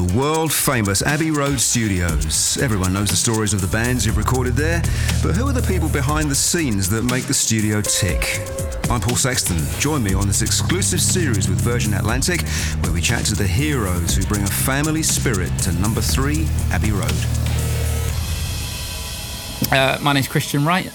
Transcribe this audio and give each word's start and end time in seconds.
The 0.00 0.16
world 0.16 0.50
famous 0.50 1.02
Abbey 1.02 1.30
Road 1.30 1.60
Studios. 1.60 2.56
Everyone 2.56 2.94
knows 2.94 3.10
the 3.10 3.16
stories 3.16 3.52
of 3.52 3.60
the 3.60 3.66
bands 3.66 4.06
you've 4.06 4.16
recorded 4.16 4.54
there, 4.54 4.80
but 5.22 5.36
who 5.36 5.46
are 5.46 5.52
the 5.52 5.60
people 5.60 5.90
behind 5.90 6.30
the 6.30 6.34
scenes 6.34 6.88
that 6.88 7.02
make 7.02 7.24
the 7.24 7.34
studio 7.34 7.82
tick? 7.82 8.40
I'm 8.90 9.02
Paul 9.02 9.16
Sexton. 9.16 9.58
Join 9.78 10.02
me 10.02 10.14
on 10.14 10.26
this 10.26 10.40
exclusive 10.40 11.02
series 11.02 11.50
with 11.50 11.60
Virgin 11.60 11.92
Atlantic, 11.92 12.48
where 12.80 12.92
we 12.92 13.02
chat 13.02 13.26
to 13.26 13.34
the 13.34 13.46
heroes 13.46 14.16
who 14.16 14.24
bring 14.24 14.42
a 14.42 14.46
family 14.46 15.02
spirit 15.02 15.50
to 15.64 15.72
number 15.72 16.00
three 16.00 16.48
Abbey 16.70 16.92
Road. 16.92 17.14
Uh, 19.70 19.98
my 20.00 20.14
name's 20.14 20.28
Christian 20.28 20.64
Wright. 20.64 20.90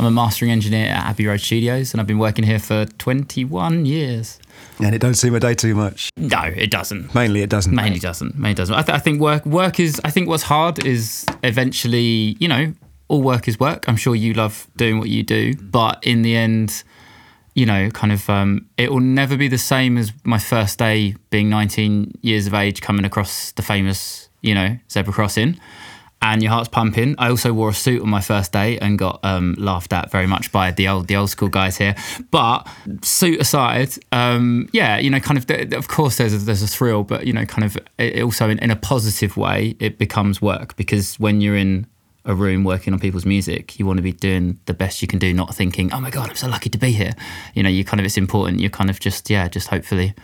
I'm 0.00 0.06
a 0.06 0.10
mastering 0.10 0.50
engineer 0.50 0.86
at 0.86 1.10
Abbey 1.10 1.26
Road 1.26 1.42
Studios, 1.42 1.92
and 1.92 2.00
I've 2.00 2.06
been 2.06 2.18
working 2.18 2.42
here 2.42 2.58
for 2.58 2.86
21 2.86 3.84
years. 3.84 4.38
And 4.82 4.94
it 4.94 4.98
don't 4.98 5.12
seem 5.12 5.34
a 5.34 5.40
day 5.40 5.52
too 5.52 5.74
much. 5.74 6.08
No, 6.16 6.40
it 6.40 6.70
doesn't. 6.70 7.14
Mainly, 7.14 7.42
it 7.42 7.50
doesn't. 7.50 7.74
Mainly 7.74 7.98
doesn't. 7.98 8.34
Mainly 8.34 8.54
doesn't. 8.54 8.74
I, 8.74 8.80
th- 8.80 8.96
I 8.96 8.98
think 8.98 9.20
work 9.20 9.44
work 9.44 9.78
is. 9.78 10.00
I 10.02 10.10
think 10.10 10.26
what's 10.26 10.44
hard 10.44 10.86
is 10.86 11.26
eventually, 11.44 12.34
you 12.40 12.48
know, 12.48 12.72
all 13.08 13.20
work 13.20 13.46
is 13.46 13.60
work. 13.60 13.86
I'm 13.90 13.96
sure 13.96 14.14
you 14.14 14.32
love 14.32 14.66
doing 14.74 14.98
what 14.98 15.10
you 15.10 15.22
do, 15.22 15.54
but 15.56 16.02
in 16.02 16.22
the 16.22 16.34
end, 16.34 16.82
you 17.54 17.66
know, 17.66 17.90
kind 17.90 18.10
of, 18.10 18.30
um, 18.30 18.70
it 18.78 18.90
will 18.90 19.00
never 19.00 19.36
be 19.36 19.48
the 19.48 19.58
same 19.58 19.98
as 19.98 20.14
my 20.24 20.38
first 20.38 20.78
day 20.78 21.14
being 21.28 21.50
19 21.50 22.12
years 22.22 22.46
of 22.46 22.54
age 22.54 22.80
coming 22.80 23.04
across 23.04 23.52
the 23.52 23.60
famous, 23.60 24.30
you 24.40 24.54
know, 24.54 24.78
zebra 24.90 25.12
crossing 25.12 25.60
and 26.22 26.42
your 26.42 26.52
heart's 26.52 26.68
pumping. 26.68 27.14
I 27.18 27.30
also 27.30 27.52
wore 27.52 27.70
a 27.70 27.74
suit 27.74 28.02
on 28.02 28.08
my 28.08 28.20
first 28.20 28.52
day 28.52 28.78
and 28.78 28.98
got 28.98 29.20
um, 29.22 29.54
laughed 29.58 29.92
at 29.92 30.10
very 30.10 30.26
much 30.26 30.52
by 30.52 30.70
the 30.70 30.88
old 30.88 31.08
the 31.08 31.16
old 31.16 31.30
school 31.30 31.48
guys 31.48 31.78
here. 31.78 31.94
But 32.30 32.68
suit 33.02 33.40
aside, 33.40 33.90
um, 34.12 34.68
yeah, 34.72 34.98
you 34.98 35.10
know, 35.10 35.20
kind 35.20 35.38
of 35.38 35.72
of 35.72 35.88
course 35.88 36.18
there's 36.18 36.34
a, 36.34 36.38
there's 36.38 36.62
a 36.62 36.68
thrill, 36.68 37.04
but 37.04 37.26
you 37.26 37.32
know, 37.32 37.44
kind 37.46 37.64
of 37.64 37.78
it 37.98 38.22
also 38.22 38.50
in, 38.50 38.58
in 38.58 38.70
a 38.70 38.76
positive 38.76 39.36
way, 39.36 39.76
it 39.80 39.98
becomes 39.98 40.42
work 40.42 40.76
because 40.76 41.18
when 41.18 41.40
you're 41.40 41.56
in 41.56 41.86
a 42.26 42.34
room 42.34 42.64
working 42.64 42.92
on 42.92 43.00
people's 43.00 43.24
music, 43.24 43.78
you 43.78 43.86
want 43.86 43.96
to 43.96 44.02
be 44.02 44.12
doing 44.12 44.60
the 44.66 44.74
best 44.74 45.00
you 45.00 45.08
can 45.08 45.18
do, 45.18 45.32
not 45.32 45.54
thinking, 45.54 45.90
oh 45.92 46.00
my 46.00 46.10
god, 46.10 46.28
I'm 46.28 46.36
so 46.36 46.48
lucky 46.48 46.68
to 46.68 46.78
be 46.78 46.92
here. 46.92 47.14
You 47.54 47.62
know, 47.62 47.70
you 47.70 47.84
kind 47.84 47.98
of 47.98 48.04
it's 48.04 48.18
important. 48.18 48.60
You're 48.60 48.70
kind 48.70 48.90
of 48.90 49.00
just 49.00 49.30
yeah, 49.30 49.48
just 49.48 49.68
hopefully 49.68 50.14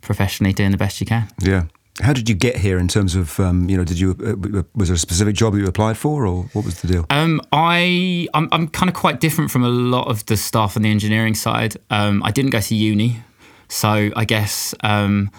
professionally 0.00 0.52
doing 0.52 0.72
the 0.72 0.76
best 0.76 1.00
you 1.00 1.06
can. 1.06 1.28
Yeah. 1.40 1.64
How 2.02 2.12
did 2.12 2.28
you 2.28 2.34
get 2.34 2.56
here 2.56 2.78
in 2.78 2.88
terms 2.88 3.14
of, 3.14 3.38
um, 3.38 3.68
you 3.68 3.76
know, 3.76 3.84
did 3.84 4.00
you, 4.00 4.16
uh, 4.20 4.62
was 4.74 4.88
there 4.88 4.96
a 4.96 4.98
specific 4.98 5.36
job 5.36 5.52
that 5.52 5.60
you 5.60 5.66
applied 5.66 5.96
for 5.96 6.26
or 6.26 6.44
what 6.52 6.64
was 6.64 6.80
the 6.80 6.88
deal? 6.88 7.06
Um, 7.08 7.40
I, 7.52 8.26
I'm, 8.34 8.48
I'm 8.50 8.66
kind 8.66 8.88
of 8.88 8.96
quite 8.96 9.20
different 9.20 9.52
from 9.52 9.62
a 9.62 9.68
lot 9.68 10.08
of 10.08 10.26
the 10.26 10.36
staff 10.36 10.76
on 10.76 10.82
the 10.82 10.90
engineering 10.90 11.36
side. 11.36 11.76
Um, 11.90 12.22
I 12.24 12.32
didn't 12.32 12.50
go 12.50 12.60
to 12.60 12.74
uni. 12.74 13.22
So 13.68 14.10
I 14.16 14.24
guess 14.24 14.74
um, 14.80 15.30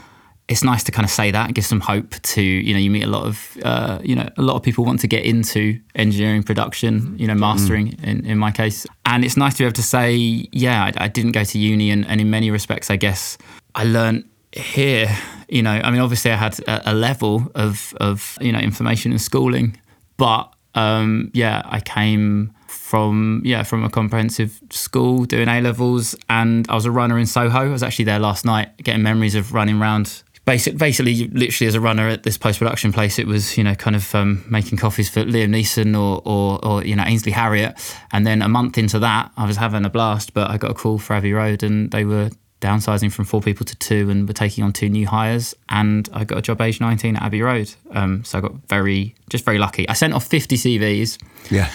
it's 0.47 0.63
nice 0.63 0.83
to 0.83 0.91
kind 0.93 1.03
of 1.03 1.11
say 1.11 1.29
that 1.29 1.45
and 1.47 1.55
give 1.55 1.65
some 1.65 1.81
hope 1.81 2.11
to, 2.21 2.41
you 2.41 2.73
know, 2.73 2.79
you 2.79 2.89
meet 2.89 3.03
a 3.03 3.07
lot 3.07 3.25
of, 3.25 3.57
uh, 3.63 3.99
you 4.01 4.15
know, 4.15 4.29
a 4.37 4.41
lot 4.41 4.55
of 4.55 4.63
people 4.63 4.85
want 4.85 5.01
to 5.01 5.07
get 5.07 5.25
into 5.25 5.79
engineering 5.93 6.41
production, 6.41 7.17
you 7.19 7.27
know, 7.27 7.35
mastering 7.35 7.91
mm. 7.91 8.03
in, 8.03 8.25
in 8.25 8.37
my 8.37 8.51
case. 8.51 8.87
And 9.05 9.25
it's 9.25 9.35
nice 9.35 9.55
to 9.55 9.59
be 9.59 9.65
able 9.65 9.73
to 9.73 9.83
say, 9.83 10.15
yeah, 10.51 10.85
I, 10.85 11.05
I 11.05 11.07
didn't 11.09 11.33
go 11.33 11.43
to 11.43 11.59
uni. 11.59 11.91
And, 11.91 12.07
and 12.07 12.21
in 12.21 12.29
many 12.29 12.49
respects, 12.49 12.89
I 12.89 12.95
guess 12.95 13.37
I 13.73 13.83
learned 13.83 14.29
here 14.55 15.15
you 15.47 15.61
know, 15.61 15.79
I 15.83 15.91
mean, 15.91 16.01
obviously 16.01 16.31
I 16.31 16.35
had 16.35 16.59
a, 16.61 16.91
a 16.91 16.93
level 16.93 17.51
of, 17.53 17.93
of, 17.99 18.35
you 18.41 18.51
know, 18.51 18.59
information 18.59 19.11
and 19.11 19.21
schooling, 19.21 19.77
but 20.17 20.51
um, 20.73 21.31
yeah, 21.33 21.61
I 21.65 21.79
came 21.79 22.51
from 22.67 23.41
yeah 23.45 23.63
from 23.63 23.83
a 23.83 23.89
comprehensive 23.89 24.59
school 24.69 25.25
doing 25.25 25.47
A 25.47 25.61
levels, 25.61 26.15
and 26.29 26.69
I 26.69 26.75
was 26.75 26.85
a 26.85 26.91
runner 26.91 27.17
in 27.17 27.25
Soho. 27.25 27.67
I 27.67 27.67
was 27.67 27.83
actually 27.83 28.05
there 28.05 28.19
last 28.19 28.45
night, 28.45 28.75
getting 28.77 29.01
memories 29.01 29.35
of 29.35 29.53
running 29.53 29.81
around. 29.81 30.23
Basic, 30.43 30.77
basically, 30.77 31.27
literally 31.29 31.67
as 31.67 31.73
a 31.73 31.81
runner 31.81 32.07
at 32.07 32.21
this 32.21 32.37
post 32.37 32.59
production 32.59 32.93
place, 32.93 33.17
it 33.17 33.25
was 33.25 33.57
you 33.57 33.63
know 33.63 33.73
kind 33.73 33.95
of 33.95 34.13
um, 34.13 34.43
making 34.49 34.77
coffees 34.77 35.09
for 35.09 35.23
Liam 35.23 35.49
Neeson 35.49 35.95
or, 35.95 36.21
or, 36.25 36.63
or 36.63 36.83
you 36.83 36.95
know 36.95 37.03
Ainsley 37.03 37.31
Harriott, 37.31 37.79
and 38.11 38.27
then 38.27 38.41
a 38.41 38.49
month 38.49 38.77
into 38.77 38.99
that, 38.99 39.31
I 39.37 39.47
was 39.47 39.57
having 39.57 39.85
a 39.85 39.89
blast. 39.89 40.33
But 40.33 40.51
I 40.51 40.57
got 40.57 40.71
a 40.71 40.75
call 40.75 40.99
for 40.99 41.13
Abbey 41.13 41.33
Road, 41.33 41.63
and 41.63 41.89
they 41.91 42.03
were 42.03 42.29
downsizing 42.65 43.11
from 43.11 43.25
four 43.25 43.41
people 43.41 43.65
to 43.65 43.75
two 43.75 44.09
and 44.09 44.27
we're 44.27 44.33
taking 44.33 44.63
on 44.63 44.73
two 44.73 44.89
new 44.89 45.05
hires 45.05 45.55
and 45.69 46.09
I 46.13 46.23
got 46.23 46.37
a 46.37 46.41
job 46.41 46.61
age 46.61 46.81
19 46.81 47.15
at 47.15 47.21
Abbey 47.21 47.41
Road 47.41 47.73
um, 47.91 48.23
so 48.23 48.37
I 48.37 48.41
got 48.41 48.53
very 48.67 49.15
just 49.29 49.45
very 49.45 49.57
lucky 49.57 49.87
I 49.87 49.93
sent 49.93 50.13
off 50.13 50.25
50 50.25 50.55
CVs 50.55 51.21
yeah 51.51 51.69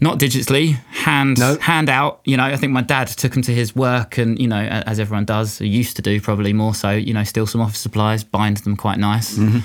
not 0.00 0.18
digitally 0.18 0.74
hand 0.90 1.38
no. 1.38 1.56
hand 1.58 1.88
out 1.88 2.20
you 2.24 2.36
know 2.36 2.44
I 2.44 2.56
think 2.56 2.72
my 2.72 2.82
dad 2.82 3.08
took 3.08 3.32
them 3.32 3.42
to 3.42 3.54
his 3.54 3.74
work 3.74 4.18
and 4.18 4.38
you 4.38 4.48
know 4.48 4.60
as 4.60 5.00
everyone 5.00 5.24
does 5.24 5.60
used 5.60 5.96
to 5.96 6.02
do 6.02 6.20
probably 6.20 6.52
more 6.52 6.74
so 6.74 6.90
you 6.90 7.14
know 7.14 7.24
steal 7.24 7.46
some 7.46 7.60
office 7.60 7.78
supplies 7.78 8.24
bind 8.24 8.58
them 8.58 8.76
quite 8.76 8.98
nice 8.98 9.38
mm-hmm. 9.38 9.60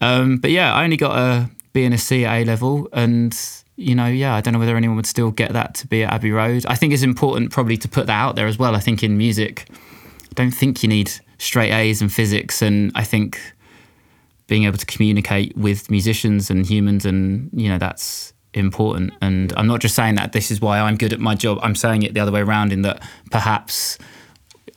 um, 0.00 0.38
but 0.38 0.50
yeah 0.50 0.74
I 0.74 0.84
only 0.84 0.96
got 0.96 1.16
a 1.16 1.50
B 1.72 1.84
and 1.84 1.94
a 1.94 1.98
C 1.98 2.24
at 2.24 2.42
A 2.42 2.44
level 2.44 2.88
and 2.92 3.36
you 3.76 3.94
know, 3.94 4.06
yeah, 4.06 4.34
I 4.34 4.40
don't 4.40 4.54
know 4.54 4.58
whether 4.58 4.76
anyone 4.76 4.96
would 4.96 5.06
still 5.06 5.30
get 5.30 5.52
that 5.52 5.74
to 5.76 5.86
be 5.86 6.02
at 6.02 6.12
Abbey 6.12 6.32
Road. 6.32 6.64
I 6.66 6.74
think 6.74 6.94
it's 6.94 7.02
important 7.02 7.52
probably 7.52 7.76
to 7.76 7.88
put 7.88 8.06
that 8.06 8.18
out 8.18 8.34
there 8.34 8.46
as 8.46 8.58
well. 8.58 8.74
I 8.74 8.80
think 8.80 9.02
in 9.02 9.18
music, 9.18 9.68
don't 10.34 10.52
think 10.52 10.82
you 10.82 10.88
need 10.88 11.10
straight 11.38 11.72
A's 11.72 12.02
in 12.02 12.08
physics, 12.08 12.62
and 12.62 12.92
I 12.94 13.04
think 13.04 13.40
being 14.46 14.64
able 14.64 14.78
to 14.78 14.86
communicate 14.86 15.56
with 15.56 15.90
musicians 15.90 16.50
and 16.50 16.66
humans, 16.66 17.04
and 17.04 17.50
you 17.52 17.68
know, 17.68 17.78
that's 17.78 18.32
important. 18.54 19.12
And 19.20 19.52
I'm 19.56 19.66
not 19.66 19.80
just 19.80 19.94
saying 19.94 20.14
that 20.16 20.32
this 20.32 20.50
is 20.50 20.60
why 20.60 20.80
I'm 20.80 20.96
good 20.96 21.12
at 21.12 21.20
my 21.20 21.34
job. 21.34 21.58
I'm 21.62 21.74
saying 21.74 22.02
it 22.02 22.14
the 22.14 22.20
other 22.20 22.32
way 22.32 22.40
around 22.40 22.72
in 22.72 22.82
that 22.82 23.02
perhaps 23.30 23.98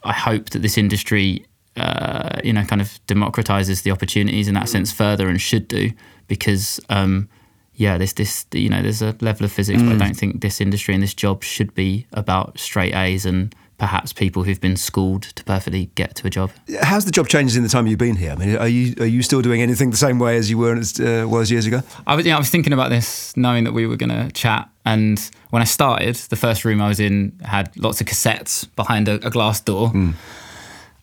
I 0.03 0.13
hope 0.13 0.49
that 0.51 0.61
this 0.61 0.77
industry, 0.77 1.45
uh, 1.75 2.39
you 2.43 2.53
know, 2.53 2.63
kind 2.65 2.81
of 2.81 2.99
democratizes 3.07 3.83
the 3.83 3.91
opportunities 3.91 4.47
in 4.47 4.53
that 4.55 4.65
mm. 4.65 4.69
sense 4.69 4.91
further 4.91 5.27
and 5.27 5.41
should 5.41 5.67
do 5.67 5.91
because. 6.27 6.79
Um, 6.89 7.29
yeah, 7.75 7.97
this 7.97 8.11
this 8.11 8.45
you 8.51 8.67
know, 8.67 8.81
there's 8.81 9.01
a 9.01 9.15
level 9.21 9.45
of 9.45 9.53
physics, 9.53 9.81
mm. 9.81 9.87
but 9.87 9.95
I 9.95 10.05
don't 10.05 10.17
think 10.17 10.41
this 10.41 10.59
industry 10.59 10.93
and 10.93 11.01
this 11.01 11.13
job 11.13 11.45
should 11.45 11.73
be 11.73 12.07
about 12.11 12.59
straight 12.59 12.93
A's 12.93 13.25
and 13.25 13.55
perhaps 13.79 14.13
people 14.13 14.43
who've 14.43 14.61
been 14.61 14.75
schooled 14.75 15.23
to 15.23 15.43
perfectly 15.45 15.89
get 15.95 16.13
to 16.13 16.27
a 16.27 16.29
job. 16.29 16.51
How's 16.81 17.05
the 17.05 17.11
job 17.11 17.27
changed 17.27 17.55
in 17.57 17.63
the 17.63 17.69
time 17.69 17.87
you've 17.87 17.97
been 17.97 18.17
here? 18.17 18.33
I 18.33 18.35
mean, 18.35 18.55
are 18.57 18.67
you 18.67 18.93
are 18.99 19.07
you 19.07 19.23
still 19.23 19.41
doing 19.41 19.61
anything 19.61 19.89
the 19.89 19.97
same 19.97 20.19
way 20.19 20.37
as 20.37 20.49
you 20.49 20.57
were 20.57 20.75
as 20.75 20.99
uh, 20.99 21.25
was 21.27 21.49
years 21.49 21.65
ago? 21.65 21.81
I 22.05 22.15
was, 22.15 22.25
yeah, 22.25 22.35
I 22.35 22.39
was 22.39 22.49
thinking 22.49 22.73
about 22.73 22.89
this, 22.89 23.35
knowing 23.35 23.63
that 23.63 23.71
we 23.71 23.87
were 23.87 23.95
going 23.95 24.09
to 24.09 24.31
chat. 24.33 24.69
And 24.85 25.17
when 25.49 25.61
I 25.61 25.65
started, 25.65 26.15
the 26.15 26.35
first 26.35 26.65
room 26.65 26.81
I 26.81 26.87
was 26.87 26.99
in 26.99 27.39
had 27.43 27.75
lots 27.77 28.01
of 28.01 28.07
cassettes 28.07 28.67
behind 28.75 29.07
a, 29.07 29.25
a 29.25 29.29
glass 29.29 29.61
door. 29.61 29.89
Mm. 29.89 30.13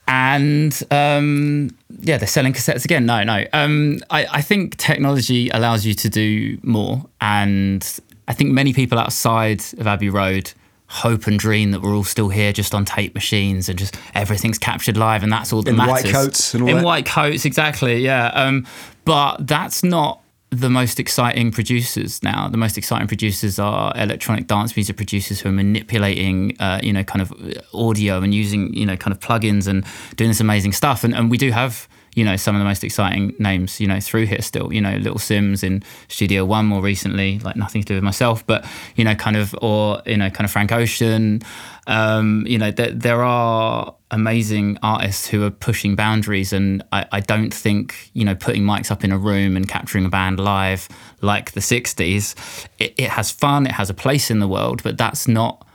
And 0.09 0.83
um, 0.91 1.77
yeah, 2.01 2.19
they're 2.19 2.29
selling 2.29 2.53
cassettes 2.53 2.85
again. 2.85 3.07
No, 3.07 3.25
no. 3.25 3.45
Um, 3.53 3.99
I, 4.11 4.27
I 4.31 4.43
think 4.43 4.77
technology 4.77 5.49
allows 5.49 5.85
you 5.85 5.95
to 5.95 6.09
do 6.09 6.59
more. 6.63 7.05
And 7.21 8.01
I 8.29 8.35
think 8.35 8.51
many 8.51 8.73
people 8.73 8.99
outside 8.99 9.65
of 9.79 9.87
Abbey 9.87 10.11
Road 10.11 10.53
hope 10.89 11.27
and 11.27 11.39
dream 11.39 11.73
that 11.73 11.83
we're 11.83 11.95
all 11.97 12.05
still 12.05 12.29
here 12.29 12.53
just 12.53 12.75
on 12.75 12.85
tape 12.85 13.15
machines 13.15 13.69
and 13.69 13.79
just 13.79 13.97
everything's 14.15 14.59
captured 14.59 14.97
live 14.97 15.23
and 15.23 15.33
that's 15.33 15.53
all 15.53 15.63
that 15.63 15.71
in 15.71 15.77
matters. 15.77 16.05
white 16.05 16.13
coats 16.13 16.55
and 16.55 16.63
all 16.63 16.69
in 16.69 16.77
that. 16.77 16.85
white 16.85 17.07
coats 17.07 17.45
exactly 17.45 17.99
yeah 17.99 18.29
um, 18.29 18.67
but 19.05 19.37
that's 19.47 19.83
not 19.83 20.21
the 20.51 20.71
most 20.71 21.01
exciting 21.01 21.51
producers 21.51 22.23
now 22.23 22.49
the 22.49 22.57
most 22.57 22.79
exciting 22.79 23.09
producers 23.09 23.59
are 23.59 23.93
electronic 23.97 24.47
dance 24.47 24.77
music 24.77 24.97
producers 24.97 25.41
who 25.41 25.49
are 25.49 25.53
manipulating 25.53 26.57
uh, 26.61 26.79
you 26.83 26.93
know 26.93 27.03
kind 27.03 27.21
of 27.21 27.33
audio 27.75 28.23
and 28.23 28.33
using 28.33 28.73
you 28.73 28.87
know 28.87 28.97
kind 28.97 29.13
of 29.13 29.19
plugins 29.19 29.67
and 29.67 29.85
doing 30.15 30.31
this 30.31 30.41
amazing 30.41 30.73
stuff 30.73 31.03
and, 31.03 31.15
and 31.15 31.31
we 31.33 31.37
do 31.37 31.51
have 31.51 31.89
you 32.17 32.25
know, 32.25 32.35
some 32.35 32.57
of 32.57 32.61
the 32.61 32.65
most 32.65 32.83
exciting 32.83 33.35
names, 33.39 33.79
you 33.79 33.87
know, 33.87 34.01
through 34.01 34.25
here 34.25 34.41
still, 34.41 34.73
you 34.73 34.81
know, 34.81 34.97
Little 34.97 35.19
Simz 35.19 35.63
in 35.63 35.83
Studio 36.09 36.47
One 36.47 36.65
more 36.65 36.81
recently, 36.81 37.39
like 37.41 37.57
nothing 37.57 37.83
to 37.83 37.87
do 37.87 37.95
with 37.95 38.03
myself, 38.03 38.45
but, 38.47 38.65
you 38.97 39.05
know, 39.05 39.15
kind 39.15 39.37
of, 39.37 39.55
or, 39.61 40.01
you 40.07 40.17
know, 40.17 40.31
kind 40.31 40.47
of 40.47 40.51
Frank 40.51 40.73
Ocean. 40.73 41.43
Um, 41.87 42.47
you 42.49 42.57
know, 42.57 42.71
there, 42.71 42.91
there 42.91 43.23
are 43.23 43.95
amazing 44.11 44.79
artists 44.83 45.27
who 45.27 45.45
are 45.45 45.51
pushing 45.51 45.95
boundaries. 45.95 46.55
And 46.55 46.83
I, 46.91 47.07
I 47.13 47.21
don't 47.21 47.53
think, 47.53 48.11
you 48.15 48.25
know, 48.25 48.35
putting 48.35 48.63
mics 48.63 48.91
up 48.91 49.05
in 49.05 49.13
a 49.13 49.19
room 49.19 49.55
and 49.55 49.69
capturing 49.69 50.07
a 50.07 50.09
band 50.09 50.41
live 50.41 50.89
like 51.21 51.53
the 51.53 51.61
60s, 51.61 52.35
it, 52.79 52.95
it 52.97 53.11
has 53.11 53.31
fun, 53.31 53.67
it 53.67 53.73
has 53.73 53.91
a 53.91 53.95
place 53.95 54.31
in 54.31 54.39
the 54.39 54.49
world, 54.49 54.83
but 54.83 54.97
that's 54.97 55.29
not 55.29 55.67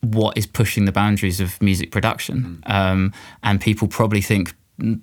what 0.00 0.36
is 0.36 0.46
pushing 0.46 0.86
the 0.86 0.92
boundaries 0.92 1.40
of 1.40 1.62
music 1.62 1.92
production. 1.92 2.64
Mm. 2.66 2.74
Um, 2.74 3.12
and 3.44 3.60
people 3.60 3.86
probably 3.86 4.20
think 4.20 4.56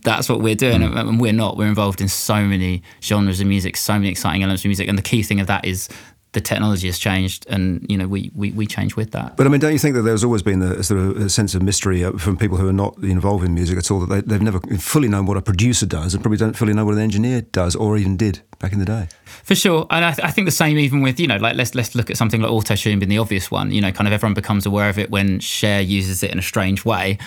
that's 0.04 0.30
what 0.30 0.42
we're 0.42 0.56
doing. 0.56 0.82
Mm. 0.82 1.00
and 1.00 1.22
we're 1.22 1.34
not. 1.34 1.58
We're 1.58 1.68
involved 1.68 2.02
in 2.02 2.08
so 2.08 2.44
many 2.46 2.84
genres 3.02 3.42
of 3.42 3.48
music 3.48 3.78
so 3.78 3.94
many 3.94 4.10
exciting 4.10 4.44
elements 4.44 4.64
of 4.64 4.70
music. 4.70 4.88
And 4.88 4.98
the 4.98 5.04
key 5.04 5.24
thing 5.24 5.40
of 5.40 5.48
that 5.48 5.66
is 5.66 5.90
the 6.34 6.42
technology 6.42 6.86
has 6.88 7.00
changed 7.00 7.48
and 7.50 7.84
you 7.90 7.98
know 7.98 8.08
we, 8.08 8.30
we, 8.36 8.52
we 8.52 8.68
change 8.68 8.96
with 8.96 9.12
that. 9.12 9.36
But 9.36 9.48
i 9.48 9.50
mean 9.50 9.60
don't 9.60 9.74
you 9.74 9.80
think 9.80 9.96
that 9.96 10.04
there's 10.04 10.24
always 10.24 10.44
been 10.44 10.62
a, 10.62 10.84
sort 10.84 11.00
of 11.00 11.18
a 11.18 11.30
sense 11.30 11.56
of 11.56 11.64
mystery 11.64 12.04
uh, 12.04 12.12
from 12.14 12.38
people 12.38 12.58
who 12.58 12.68
are 12.68 12.74
not 12.74 12.96
involved 13.00 13.44
in 13.44 13.56
music 13.56 13.78
at 13.80 13.90
all 13.90 14.00
that 14.06 14.28
they, 14.28 14.36
have 14.36 14.42
never 14.42 14.60
fully 14.78 15.08
known 15.08 15.26
what 15.26 15.38
a 15.38 15.42
producer 15.42 15.88
does 15.88 16.14
and 16.14 16.22
probably 16.22 16.38
don't 16.38 16.56
fully 16.56 16.74
know 16.74 16.86
what 16.86 16.94
an 16.94 17.02
engineer 17.02 17.42
does 17.42 17.76
or 17.76 17.98
even 17.98 18.16
did 18.16 18.42
back 18.60 18.74
in 18.74 18.80
the 18.80 18.86
day? 18.86 19.08
For 19.44 19.56
sure. 19.56 19.88
And 19.90 20.06
I, 20.06 20.12
th- 20.12 20.28
I 20.28 20.32
think 20.32 20.46
the 20.46 20.52
same 20.52 20.78
even 20.78 21.02
with 21.02 21.20
you 21.20 21.26
know 21.26 21.38
like 21.38 21.56
let's 21.56 21.74
let's 21.74 21.96
look 21.96 22.12
at 22.12 22.18
something 22.18 22.42
like 22.42 22.52
auto-tune 22.52 23.00
being 23.00 23.10
the 23.10 23.18
obvious 23.18 23.50
one. 23.50 23.72
You 23.72 23.82
know 23.82 23.92
kind 23.92 24.08
of 24.08 24.14
everyone 24.14 24.36
becomes 24.36 24.68
aware 24.68 24.90
of 24.90 25.00
it 25.00 25.10
when 25.10 25.40
Cher 25.40 25.82
uses 25.82 26.22
it 26.22 26.30
in 26.30 26.38
a 26.38 26.44
strange 26.44 26.86
way 26.86 27.18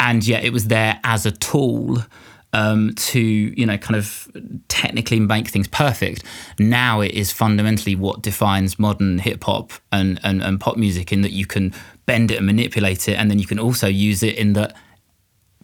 and 0.00 0.26
yet 0.26 0.42
it 0.42 0.52
was 0.52 0.66
there 0.66 0.98
as 1.04 1.26
a 1.26 1.30
tool 1.30 1.98
um, 2.52 2.92
to 2.96 3.20
you 3.20 3.64
know 3.64 3.78
kind 3.78 3.96
of 3.96 4.28
technically 4.66 5.20
make 5.20 5.48
things 5.48 5.68
perfect. 5.68 6.24
Now 6.58 7.00
it 7.00 7.12
is 7.12 7.30
fundamentally 7.30 7.94
what 7.94 8.22
defines 8.22 8.78
modern 8.78 9.18
hip 9.18 9.44
hop 9.44 9.72
and, 9.92 10.18
and 10.24 10.42
and 10.42 10.58
pop 10.58 10.76
music 10.76 11.12
in 11.12 11.20
that 11.20 11.32
you 11.32 11.46
can 11.46 11.72
bend 12.06 12.32
it 12.32 12.38
and 12.38 12.46
manipulate 12.46 13.08
it, 13.08 13.16
and 13.16 13.30
then 13.30 13.38
you 13.38 13.46
can 13.46 13.60
also 13.60 13.86
use 13.86 14.24
it 14.24 14.34
in 14.36 14.54
that 14.54 14.74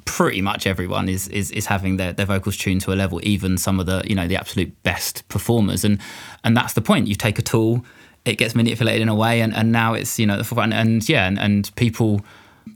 pretty 0.04 0.40
much 0.40 0.66
everyone 0.66 1.08
is 1.08 1.26
is, 1.28 1.50
is 1.50 1.66
having 1.66 1.96
their, 1.96 2.12
their 2.12 2.26
vocals 2.26 2.56
tuned 2.56 2.82
to 2.82 2.92
a 2.92 2.94
level, 2.94 3.20
even 3.24 3.58
some 3.58 3.80
of 3.80 3.86
the 3.86 4.02
you 4.06 4.14
know 4.14 4.28
the 4.28 4.36
absolute 4.36 4.82
best 4.84 5.26
performers, 5.28 5.84
and 5.84 5.98
and 6.44 6.56
that's 6.56 6.74
the 6.74 6.82
point. 6.82 7.08
You 7.08 7.16
take 7.16 7.38
a 7.40 7.42
tool, 7.42 7.84
it 8.24 8.36
gets 8.36 8.54
manipulated 8.54 9.02
in 9.02 9.08
a 9.08 9.14
way, 9.14 9.40
and, 9.40 9.52
and 9.56 9.72
now 9.72 9.94
it's 9.94 10.20
you 10.20 10.26
know 10.26 10.40
and, 10.56 10.72
and 10.72 11.08
yeah, 11.08 11.26
and, 11.26 11.38
and 11.38 11.74
people 11.74 12.20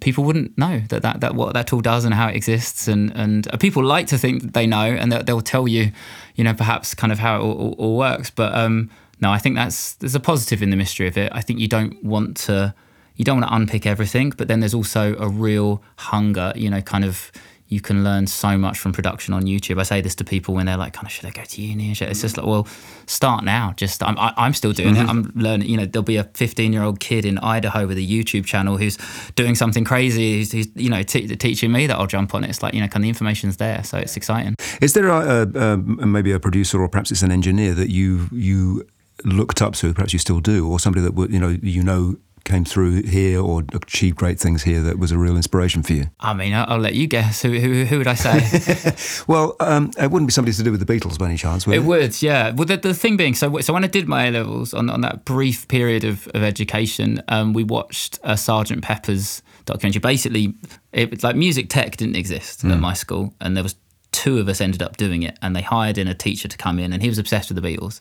people 0.01 0.25
wouldn't 0.25 0.57
know 0.57 0.81
that, 0.89 1.03
that 1.03 1.21
that 1.21 1.35
what 1.35 1.55
that 1.55 1.67
tool 1.67 1.81
does 1.81 2.05
and 2.05 2.15
how 2.15 2.29
it 2.29 2.37
exists, 2.37 2.87
and 2.87 3.11
and 3.15 3.49
people 3.59 3.83
like 3.83 4.07
to 4.09 4.19
think 4.19 4.43
that 4.43 4.53
they 4.55 4.67
know, 4.67 4.85
and 4.85 5.11
they'll, 5.11 5.23
they'll 5.23 5.41
tell 5.41 5.67
you, 5.67 5.93
you 6.37 6.45
know, 6.45 6.55
perhaps 6.55 6.95
kind 6.95 7.13
of 7.13 7.19
how 7.19 7.37
it 7.37 7.43
all, 7.43 7.75
all 7.79 7.97
works, 7.97 8.31
but 8.31 8.55
um, 8.55 8.91
no, 9.21 9.31
I 9.31 9.39
think 9.39 9.57
that's 9.57 9.95
there's 9.95 10.15
a 10.15 10.21
positive 10.21 10.63
in 10.63 10.71
the 10.71 10.77
mystery 10.77 11.07
of 11.07 11.17
it. 11.19 11.31
I 11.35 11.41
think 11.41 11.61
you 11.61 11.69
don't 11.69 12.03
want 12.03 12.37
to 12.39 12.75
you 13.17 13.25
don't 13.25 13.41
want 13.41 13.51
to 13.51 13.55
unpick 13.55 13.87
everything, 13.87 14.31
but 14.31 14.49
then 14.49 14.61
there's 14.61 14.75
also 14.75 15.15
a 15.19 15.29
real 15.29 15.83
hunger, 15.97 16.53
you 16.57 16.71
know, 16.71 16.81
kind 16.81 17.05
of 17.05 17.31
you 17.71 17.81
can 17.81 18.03
learn 18.03 18.27
so 18.27 18.59
much 18.59 18.81
from 18.81 18.93
production 18.93 19.33
on 19.33 19.45
YouTube. 19.45 19.79
I 19.79 19.85
say 19.85 20.01
this 20.01 20.17
to 20.17 20.25
people 20.25 20.55
when 20.55 20.67
they're 20.67 20.77
like, 20.77 20.93
kind 20.93 21.07
of, 21.07 21.13
should 21.13 21.27
I 21.27 21.31
go 21.31 21.45
to 21.45 21.63
uni? 21.63 21.93
It's 21.93 22.21
just 22.21 22.37
like, 22.37 22.45
well, 22.45 22.67
start 23.07 23.45
now. 23.45 23.73
Just 23.77 24.03
I'm, 24.03 24.19
I, 24.19 24.35
am 24.37 24.55
still 24.55 24.73
doing 24.73 24.97
mm-hmm. 24.97 25.05
it. 25.05 25.09
I'm 25.09 25.33
learning. 25.37 25.69
You 25.69 25.77
know, 25.77 25.87
there'll 25.87 26.03
be 26.03 26.17
a 26.17 26.25
15 26.25 26.73
year 26.73 26.83
old 26.83 26.99
kid 26.99 27.25
in 27.25 27.39
Idaho 27.39 27.87
with 27.87 27.97
a 27.97 28.07
YouTube 28.07 28.45
channel 28.45 28.77
who's 28.77 28.99
doing 29.37 29.55
something 29.55 29.85
crazy. 29.85 30.39
Who's, 30.39 30.51
who's 30.51 30.67
you 30.75 30.91
know 30.91 31.05
t- 31.05 31.29
teaching 31.37 31.71
me 31.71 31.87
that 31.87 31.97
I'll 31.97 32.09
jump 32.09 32.35
on 32.35 32.43
it. 32.43 32.51
It's 32.51 32.61
like 32.61 32.75
you 32.75 32.81
know, 32.81 32.89
kind 32.89 32.97
of 32.97 33.03
the 33.03 33.09
information's 33.09 33.59
there, 33.59 33.85
so 33.85 33.99
it's 33.99 34.17
exciting. 34.17 34.57
Is 34.83 34.95
there 34.95 35.07
a, 35.07 35.49
a, 35.55 35.75
a 35.75 35.77
maybe 35.79 36.33
a 36.33 36.41
producer 36.41 36.83
or 36.83 36.89
perhaps 36.89 37.13
it's 37.13 37.23
an 37.23 37.31
engineer 37.31 37.75
that 37.75 37.91
you 37.91 38.29
you 38.33 38.85
looked 39.25 39.63
up 39.63 39.75
to, 39.75 39.95
perhaps 39.95 40.13
you 40.13 40.19
still 40.19 40.41
do, 40.41 40.69
or 40.69 40.81
somebody 40.81 41.05
that 41.05 41.15
would 41.15 41.33
you 41.33 41.39
know 41.39 41.57
you 41.63 41.85
know 41.85 42.17
came 42.45 42.65
through 42.65 43.03
here 43.03 43.41
or 43.41 43.63
achieved 43.73 44.17
great 44.17 44.39
things 44.39 44.63
here 44.63 44.81
that 44.81 44.99
was 44.99 45.13
a 45.13 45.19
real 45.19 45.37
inspiration 45.37 45.83
for 45.83 45.93
you? 45.93 46.07
I 46.21 46.35
mean, 46.35 46.53
I'll, 46.53 46.67
I'll 46.69 46.79
let 46.79 46.95
you 46.95 47.07
guess. 47.07 47.43
Who, 47.43 47.51
who, 47.59 47.85
who 47.85 47.99
would 47.99 48.07
I 48.07 48.15
say? 48.15 49.25
well, 49.27 49.57
um, 49.61 49.91
it 49.99 50.11
wouldn't 50.11 50.29
be 50.29 50.33
somebody 50.33 50.55
to 50.57 50.63
do 50.63 50.71
with 50.71 50.85
the 50.85 50.93
Beatles 50.93 51.19
by 51.19 51.27
any 51.27 51.37
chance, 51.37 51.67
would 51.67 51.75
it? 51.75 51.79
It 51.79 51.85
would, 51.85 52.23
yeah. 52.23 52.51
Well, 52.51 52.67
the, 52.67 52.77
the 52.77 52.95
thing 52.95 53.17
being, 53.17 53.35
so 53.35 53.61
so 53.61 53.73
when 53.73 53.85
I 53.85 53.89
did 53.89 54.09
my 54.09 54.27
A 54.27 54.31
levels 54.31 54.75
on, 54.75 54.91
on 54.91 55.01
that 55.03 55.25
brief 55.25 55.69
period 55.69 56.05
of, 56.05 56.29
of 56.29 56.43
education, 56.43 57.23
um, 57.29 57.53
we 57.53 57.65
watched 57.65 58.19
a 58.23 58.37
Sergeant 58.37 58.83
Pepper's 58.83 59.43
documentary. 59.65 60.01
Basically, 60.01 60.55
it 60.93 61.11
was 61.11 61.23
like 61.23 61.37
music 61.37 61.69
tech 61.69 61.97
didn't 61.97 62.17
exist 62.17 62.65
mm. 62.65 62.73
at 62.73 62.81
my 62.81 62.95
school, 62.95 63.35
and 63.41 63.57
there 63.57 63.63
was 63.63 63.77
two 64.13 64.39
of 64.39 64.49
us 64.49 64.61
ended 64.61 64.83
up 64.83 64.97
doing 64.97 65.23
it, 65.23 65.39
and 65.43 65.55
they 65.55 65.63
hired 65.63 65.99
in 65.99 66.09
a 66.09 66.15
teacher 66.15 66.49
to 66.49 66.57
come 66.57 66.79
in, 66.79 66.93
and 66.93 67.03
he 67.03 67.09
was 67.09 67.19
obsessed 67.19 67.51
with 67.51 67.63
the 67.63 67.69
Beatles 67.69 68.01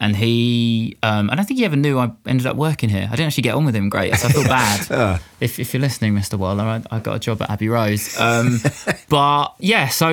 and 0.00 0.16
he 0.16 0.96
um, 1.02 1.30
I 1.30 1.34
don't 1.34 1.44
think 1.44 1.58
he 1.58 1.64
ever 1.64 1.76
knew 1.76 1.98
I 1.98 2.10
ended 2.26 2.46
up 2.46 2.56
working 2.56 2.88
here. 2.88 3.08
I 3.10 3.16
didn't 3.16 3.26
actually 3.26 3.44
get 3.44 3.54
on 3.54 3.64
with 3.64 3.76
him 3.76 3.88
great, 3.88 4.14
so 4.16 4.28
I 4.28 4.32
feel 4.32 4.44
bad. 4.48 5.20
if, 5.40 5.58
if, 5.58 5.72
you're 5.72 5.80
listening, 5.80 6.14
Mr. 6.14 6.38
Waller, 6.38 6.64
I, 6.64 6.82
I, 6.90 6.98
got 6.98 7.16
a 7.16 7.18
job 7.18 7.42
at 7.42 7.50
Abbey 7.50 7.68
Road. 7.68 8.00
Um, 8.18 8.60
but 9.08 9.54
yeah, 9.58 9.88
so 9.88 10.10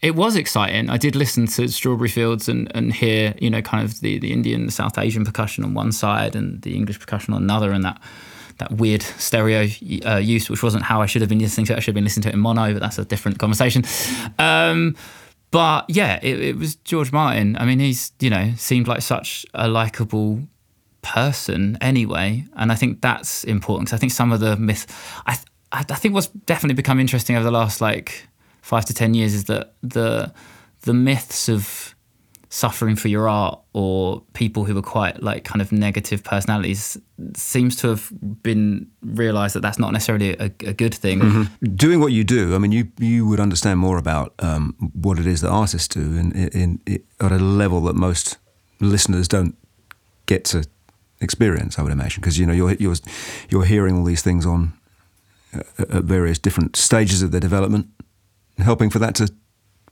it 0.00 0.14
was 0.14 0.36
exciting. 0.36 0.90
I 0.90 0.96
did 0.96 1.16
listen 1.16 1.46
to 1.46 1.68
Strawberry 1.68 2.08
Fields 2.08 2.48
and, 2.48 2.70
and 2.74 2.92
hear, 2.92 3.34
you 3.40 3.50
know, 3.50 3.62
kind 3.62 3.84
of 3.84 4.00
the, 4.00 4.18
the 4.18 4.32
Indian, 4.32 4.66
the 4.66 4.72
South 4.72 4.96
Asian 4.96 5.24
percussion 5.24 5.64
on 5.64 5.74
one 5.74 5.90
side 5.90 6.36
and 6.36 6.62
the 6.62 6.76
English 6.76 7.00
percussion 7.00 7.34
on 7.34 7.42
another, 7.42 7.72
and 7.72 7.84
that 7.84 8.00
that 8.58 8.72
weird 8.72 9.02
stereo 9.02 9.68
uh, 10.04 10.16
use, 10.16 10.50
which 10.50 10.62
wasn't 10.62 10.82
how 10.82 11.00
I 11.00 11.06
should 11.06 11.22
have 11.22 11.28
been 11.28 11.38
listening 11.38 11.66
to 11.66 11.74
it. 11.74 11.76
I 11.76 11.80
should 11.80 11.92
have 11.92 11.94
been 11.94 12.04
listening 12.04 12.24
to 12.24 12.28
it 12.30 12.34
in 12.34 12.40
mono, 12.40 12.72
but 12.72 12.80
that's 12.80 12.98
a 12.98 13.04
different 13.04 13.38
conversation. 13.38 13.84
Um, 14.38 14.96
but 15.50 15.86
yeah, 15.88 16.18
it, 16.22 16.40
it 16.40 16.56
was 16.56 16.76
George 16.76 17.12
Martin. 17.12 17.56
I 17.56 17.64
mean, 17.64 17.78
he's, 17.78 18.12
you 18.20 18.30
know, 18.30 18.52
seemed 18.56 18.88
like 18.88 19.02
such 19.02 19.46
a 19.54 19.68
likable 19.68 20.42
person 21.02 21.78
anyway. 21.80 22.44
And 22.56 22.70
I 22.70 22.74
think 22.74 23.00
that's 23.00 23.44
important 23.44 23.88
because 23.88 23.98
I 23.98 24.00
think 24.00 24.12
some 24.12 24.32
of 24.32 24.40
the 24.40 24.56
myth, 24.56 24.86
I, 25.26 25.38
I 25.72 25.82
think 25.82 26.14
what's 26.14 26.26
definitely 26.26 26.74
become 26.74 27.00
interesting 27.00 27.36
over 27.36 27.44
the 27.44 27.50
last 27.50 27.80
like 27.80 28.28
five 28.60 28.84
to 28.86 28.94
10 28.94 29.14
years 29.14 29.34
is 29.34 29.44
that 29.44 29.74
the, 29.82 30.32
the 30.82 30.94
myths 30.94 31.48
of 31.48 31.94
suffering 32.50 32.96
for 32.96 33.08
your 33.08 33.28
art 33.28 33.60
or 33.74 34.22
people 34.32 34.64
who 34.64 34.76
are 34.76 34.82
quite 34.82 35.22
like 35.22 35.44
kind 35.44 35.60
of 35.60 35.70
negative 35.70 36.24
personalities 36.24 36.96
seems 37.36 37.76
to 37.76 37.88
have 37.88 38.10
been 38.42 38.86
realized 39.02 39.54
that 39.54 39.60
that's 39.60 39.78
not 39.78 39.92
necessarily 39.92 40.30
a, 40.38 40.44
a 40.44 40.72
good 40.72 40.94
thing. 40.94 41.20
Mm-hmm. 41.20 41.74
Doing 41.74 42.00
what 42.00 42.12
you 42.12 42.24
do, 42.24 42.54
I 42.54 42.58
mean, 42.58 42.72
you 42.72 42.88
you 42.98 43.26
would 43.26 43.40
understand 43.40 43.80
more 43.80 43.98
about 43.98 44.34
um, 44.38 44.74
what 44.94 45.18
it 45.18 45.26
is 45.26 45.40
that 45.42 45.50
artists 45.50 45.88
do 45.88 46.00
in, 46.00 46.32
in, 46.32 46.80
in, 46.86 47.04
at 47.20 47.32
a 47.32 47.38
level 47.38 47.82
that 47.82 47.94
most 47.94 48.38
listeners 48.80 49.28
don't 49.28 49.56
get 50.26 50.44
to 50.46 50.64
experience. 51.20 51.78
I 51.78 51.82
would 51.82 51.92
imagine 51.92 52.20
because 52.20 52.38
you 52.38 52.46
know 52.46 52.52
you're 52.54 52.74
you're 52.74 52.96
you're 53.50 53.64
hearing 53.64 53.96
all 53.96 54.04
these 54.04 54.22
things 54.22 54.46
on 54.46 54.72
uh, 55.52 55.60
at 55.78 56.04
various 56.04 56.38
different 56.38 56.76
stages 56.76 57.22
of 57.22 57.30
their 57.30 57.40
development, 57.40 57.88
helping 58.58 58.88
for 58.88 59.00
that 59.00 59.14
to 59.16 59.32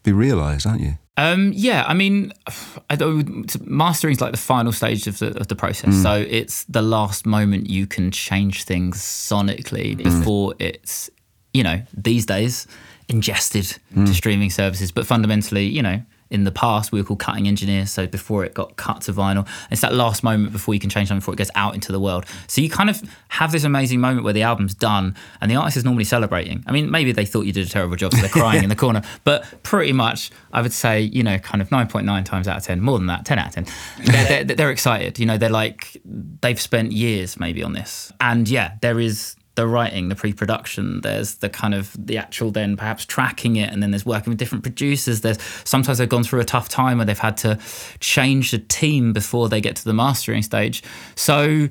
be 0.07 0.13
realized, 0.13 0.67
aren't 0.67 0.81
you? 0.81 0.95
Um, 1.19 1.53
yeah, 1.55 1.85
I 1.87 1.95
mean, 1.95 2.33
mastering 3.61 4.13
is 4.13 4.21
like 4.21 4.33
the 4.33 4.39
final 4.39 4.73
stage 4.73 5.07
of 5.07 5.19
the 5.19 5.39
of 5.39 5.49
the 5.49 5.57
process. 5.57 5.95
Mm. 5.95 6.03
So 6.03 6.27
it's 6.29 6.65
the 6.65 6.83
last 6.83 7.27
moment 7.27 7.69
you 7.69 7.87
can 7.87 8.11
change 8.11 8.65
things 8.65 8.99
sonically 8.99 9.97
mm. 9.97 10.03
before 10.03 10.55
it's, 10.59 11.11
you 11.53 11.63
know, 11.63 11.83
these 11.95 12.25
days 12.27 12.67
ingested 13.09 13.79
mm. 13.95 14.07
to 14.07 14.15
streaming 14.15 14.51
services. 14.51 14.93
But 14.93 15.07
fundamentally, 15.07 15.67
you 15.67 15.83
know, 15.83 16.03
in 16.31 16.45
the 16.45 16.53
past 16.53 16.93
we 16.93 17.01
were 17.01 17.07
called 17.07 17.21
cutting 17.21 17.47
engineers. 17.47 17.91
So 17.91 18.07
before 18.07 18.45
it 18.45 18.55
got 18.55 18.77
cut 18.77 19.03
to 19.03 19.13
vinyl 19.13 19.49
it's 19.71 19.81
that 19.81 19.95
last 19.95 20.23
moment 20.23 20.53
before 20.53 20.75
you 20.75 20.81
can 20.81 20.91
change 20.91 21.09
something 21.09 21.21
before 21.21 21.35
it 21.35 21.39
goes 21.39 21.51
out 21.55 21.75
into 21.75 21.93
the 21.93 22.01
world. 22.01 22.25
So 22.47 22.61
you 22.61 22.71
kind 22.71 22.91
of 22.91 23.03
have 23.29 23.53
this 23.53 23.65
amazing 23.65 24.01
moment 24.01 24.25
where 24.25 24.33
the 24.33 24.43
album's 24.43 24.75
done 24.75 25.17
and 25.41 25.51
the 25.51 25.57
artist 25.57 25.77
is 25.77 25.85
normally 25.85 26.05
celebrating. 26.05 26.65
I 26.67 26.73
mean 26.73 26.91
maybe 26.91 27.13
they 27.13 27.25
thought 27.25 27.43
you 27.43 27.53
did 27.53 27.67
a 27.67 27.71
terrible 27.71 27.97
job 27.97 28.13
so 28.13 28.21
they're 28.21 28.31
crying 28.31 28.63
in 28.63 28.69
the 28.69 28.77
corner 28.77 29.03
but 29.25 29.63
pretty 29.63 29.93
much 29.93 30.31
i 30.53 30.63
would 30.63 30.73
say 30.73 31.01
you 31.01 31.23
know 31.23 31.39
kind 31.39 31.61
of 31.63 31.69
9.9 31.69 32.25
times 32.25 32.49
out 32.49 32.57
of 32.59 32.63
10 32.63 32.81
more 32.81 32.99
than 32.99 33.07
that 33.07 33.25
10 33.25 33.39
out 33.39 33.49
of 33.49 33.55
10 33.55 33.67
they're, 34.05 34.45
they're, 34.45 34.57
they're 34.57 34.71
excited 34.71 35.19
you 35.19 35.27
know 35.27 35.39
they're 35.39 35.51
like 35.51 36.01
they've 36.05 36.61
spent 36.61 36.93
years 36.93 37.39
maybe 37.39 37.63
on 37.63 37.73
this. 37.73 38.13
And 38.21 38.49
yeah 38.49 38.75
there 38.81 39.01
is 39.01 39.37
the 39.57 39.67
writing, 39.67 40.09
the 40.09 40.15
pre-production. 40.15 41.01
There's 41.01 41.37
the 41.37 41.49
kind 41.49 41.75
of 41.75 41.95
the 41.99 42.17
actual 42.17 42.51
then 42.51 42.77
perhaps 42.77 43.05
tracking 43.05 43.57
it, 43.57 43.71
and 43.73 43.83
then 43.83 43.91
there's 43.91 44.07
working 44.07 44.31
with 44.31 44.39
different 44.39 44.63
producers. 44.63 45.23
There's 45.23 45.43
sometimes 45.65 45.99
they've 45.99 46.09
gone 46.09 46.25
through 46.25 46.41
a 46.41 46.45
tough 46.45 46.69
time 46.69 46.99
where 46.99 47.07
they've 47.07 47.19
had 47.19 47.37
to 47.39 47.59
change 47.99 48.53
the 48.53 48.59
team 48.59 49.13
before 49.13 49.49
they 49.49 49.61
get 49.61 49.77
to 49.77 49.85
the 49.85 49.95
mastering 49.95 50.43
stage. 50.43 50.83
So. 51.17 51.69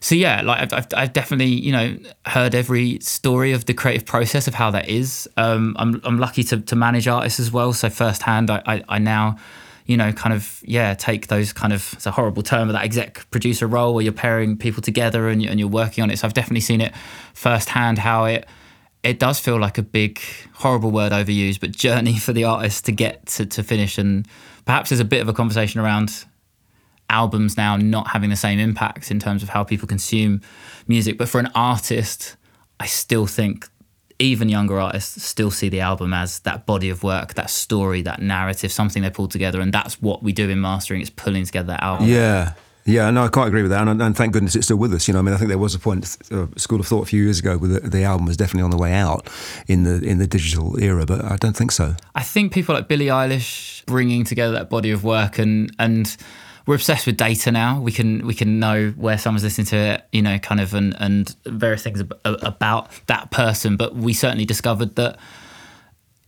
So 0.00 0.14
yeah, 0.14 0.42
like 0.42 0.72
I've, 0.72 0.86
I've, 0.94 1.12
definitely 1.12 1.48
you 1.48 1.72
know 1.72 1.98
heard 2.24 2.54
every 2.54 3.00
story 3.00 3.50
of 3.50 3.64
the 3.64 3.74
creative 3.74 4.06
process 4.06 4.46
of 4.46 4.54
how 4.54 4.70
that 4.70 4.88
is. 4.88 5.28
Um, 5.36 5.74
I'm 5.76 6.00
I'm 6.04 6.18
lucky 6.20 6.44
to, 6.44 6.60
to 6.60 6.76
manage 6.76 7.08
artists 7.08 7.40
as 7.40 7.50
well, 7.50 7.72
so 7.72 7.90
firsthand 7.90 8.48
I, 8.48 8.62
I, 8.64 8.84
I 8.88 8.98
now 9.00 9.38
you 9.88 9.96
know, 9.96 10.12
kind 10.12 10.34
of, 10.34 10.62
yeah, 10.64 10.92
take 10.92 11.28
those 11.28 11.54
kind 11.54 11.72
of, 11.72 11.94
it's 11.94 12.04
a 12.04 12.10
horrible 12.10 12.42
term 12.42 12.68
of 12.68 12.74
that 12.74 12.84
exec 12.84 13.28
producer 13.30 13.66
role 13.66 13.94
where 13.94 14.04
you're 14.04 14.12
pairing 14.12 14.56
people 14.58 14.82
together 14.82 15.28
and, 15.28 15.42
and 15.42 15.58
you're 15.58 15.66
working 15.66 16.04
on 16.04 16.10
it. 16.10 16.18
So 16.18 16.26
I've 16.26 16.34
definitely 16.34 16.60
seen 16.60 16.82
it 16.82 16.94
firsthand 17.32 17.98
how 17.98 18.26
it, 18.26 18.46
it 19.02 19.18
does 19.18 19.40
feel 19.40 19.58
like 19.58 19.78
a 19.78 19.82
big, 19.82 20.20
horrible 20.52 20.90
word 20.90 21.12
overused, 21.12 21.60
but 21.60 21.72
journey 21.72 22.18
for 22.18 22.34
the 22.34 22.44
artist 22.44 22.84
to 22.84 22.92
get 22.92 23.24
to, 23.26 23.46
to 23.46 23.62
finish. 23.62 23.96
And 23.96 24.28
perhaps 24.66 24.90
there's 24.90 25.00
a 25.00 25.06
bit 25.06 25.22
of 25.22 25.28
a 25.28 25.32
conversation 25.32 25.80
around 25.80 26.26
albums 27.08 27.56
now 27.56 27.78
not 27.78 28.08
having 28.08 28.28
the 28.28 28.36
same 28.36 28.58
impact 28.58 29.10
in 29.10 29.18
terms 29.18 29.42
of 29.42 29.48
how 29.48 29.64
people 29.64 29.88
consume 29.88 30.42
music. 30.86 31.16
But 31.16 31.30
for 31.30 31.40
an 31.40 31.48
artist, 31.54 32.36
I 32.78 32.84
still 32.84 33.26
think 33.26 33.70
even 34.18 34.48
younger 34.48 34.78
artists 34.78 35.22
still 35.24 35.50
see 35.50 35.68
the 35.68 35.80
album 35.80 36.12
as 36.12 36.40
that 36.40 36.66
body 36.66 36.90
of 36.90 37.02
work, 37.02 37.34
that 37.34 37.50
story, 37.50 38.02
that 38.02 38.20
narrative, 38.20 38.72
something 38.72 39.02
they 39.02 39.10
pull 39.10 39.28
together, 39.28 39.60
and 39.60 39.72
that's 39.72 40.00
what 40.02 40.22
we 40.22 40.32
do 40.32 40.48
in 40.48 40.60
mastering. 40.60 41.00
It's 41.00 41.10
pulling 41.10 41.44
together 41.44 41.68
that 41.68 41.82
album. 41.82 42.08
Yeah. 42.08 42.54
Yeah, 42.84 43.10
no, 43.10 43.24
I 43.24 43.28
quite 43.28 43.48
agree 43.48 43.60
with 43.60 43.70
that, 43.70 43.86
and, 43.86 44.00
and, 44.00 44.16
thank 44.16 44.32
goodness 44.32 44.56
it's 44.56 44.64
still 44.64 44.78
with 44.78 44.94
us. 44.94 45.06
You 45.06 45.12
know, 45.12 45.20
I 45.20 45.22
mean, 45.22 45.34
I 45.34 45.36
think 45.36 45.48
there 45.48 45.58
was 45.58 45.74
a 45.74 45.78
point, 45.78 46.16
uh, 46.32 46.46
school 46.56 46.80
of 46.80 46.86
thought 46.86 47.02
a 47.02 47.06
few 47.06 47.22
years 47.22 47.38
ago, 47.38 47.58
where 47.58 47.68
the, 47.68 47.80
the, 47.80 48.02
album 48.02 48.24
was 48.24 48.38
definitely 48.38 48.62
on 48.62 48.70
the 48.70 48.78
way 48.78 48.94
out 48.94 49.28
in 49.66 49.82
the 49.82 50.00
in 50.02 50.16
the 50.16 50.26
digital 50.26 50.82
era, 50.82 51.04
but 51.04 51.22
I 51.22 51.36
don't 51.36 51.54
think 51.54 51.70
so. 51.70 51.96
I 52.14 52.22
think 52.22 52.50
people 52.50 52.74
like 52.74 52.88
Billie 52.88 53.08
Eilish 53.08 53.84
bringing 53.84 54.24
together 54.24 54.52
that 54.52 54.70
body 54.70 54.90
of 54.90 55.04
work 55.04 55.38
and 55.38 55.70
and 55.78 56.16
we're 56.68 56.74
obsessed 56.74 57.06
with 57.06 57.16
data 57.16 57.50
now. 57.50 57.80
We 57.80 57.92
can 57.92 58.26
we 58.26 58.34
can 58.34 58.60
know 58.60 58.90
where 58.90 59.16
someone's 59.16 59.42
listening 59.42 59.68
to 59.68 59.76
it, 59.76 60.04
you 60.12 60.20
know, 60.20 60.38
kind 60.38 60.60
of 60.60 60.74
and 60.74 60.94
and 61.00 61.34
various 61.46 61.82
things 61.82 62.02
ab- 62.02 62.20
about 62.24 62.90
that 63.06 63.30
person. 63.30 63.78
But 63.78 63.96
we 63.96 64.12
certainly 64.12 64.44
discovered 64.44 64.94
that 64.96 65.18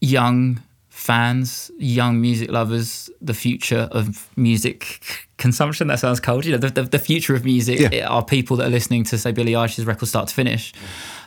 young 0.00 0.62
fans, 0.88 1.70
young 1.78 2.22
music 2.22 2.50
lovers, 2.50 3.10
the 3.20 3.34
future 3.34 3.90
of 3.92 4.30
music 4.34 5.28
consumption. 5.36 5.88
That 5.88 5.98
sounds 5.98 6.20
cold. 6.20 6.46
You 6.46 6.52
know, 6.52 6.58
the, 6.58 6.70
the, 6.70 6.82
the 6.84 6.98
future 6.98 7.34
of 7.34 7.44
music 7.44 7.92
yeah. 7.92 8.08
are 8.08 8.24
people 8.24 8.56
that 8.56 8.68
are 8.68 8.70
listening 8.70 9.04
to 9.04 9.18
say 9.18 9.32
Billie 9.32 9.52
Eilish's 9.52 9.84
record 9.84 10.06
start 10.06 10.28
to 10.28 10.34
finish. 10.34 10.72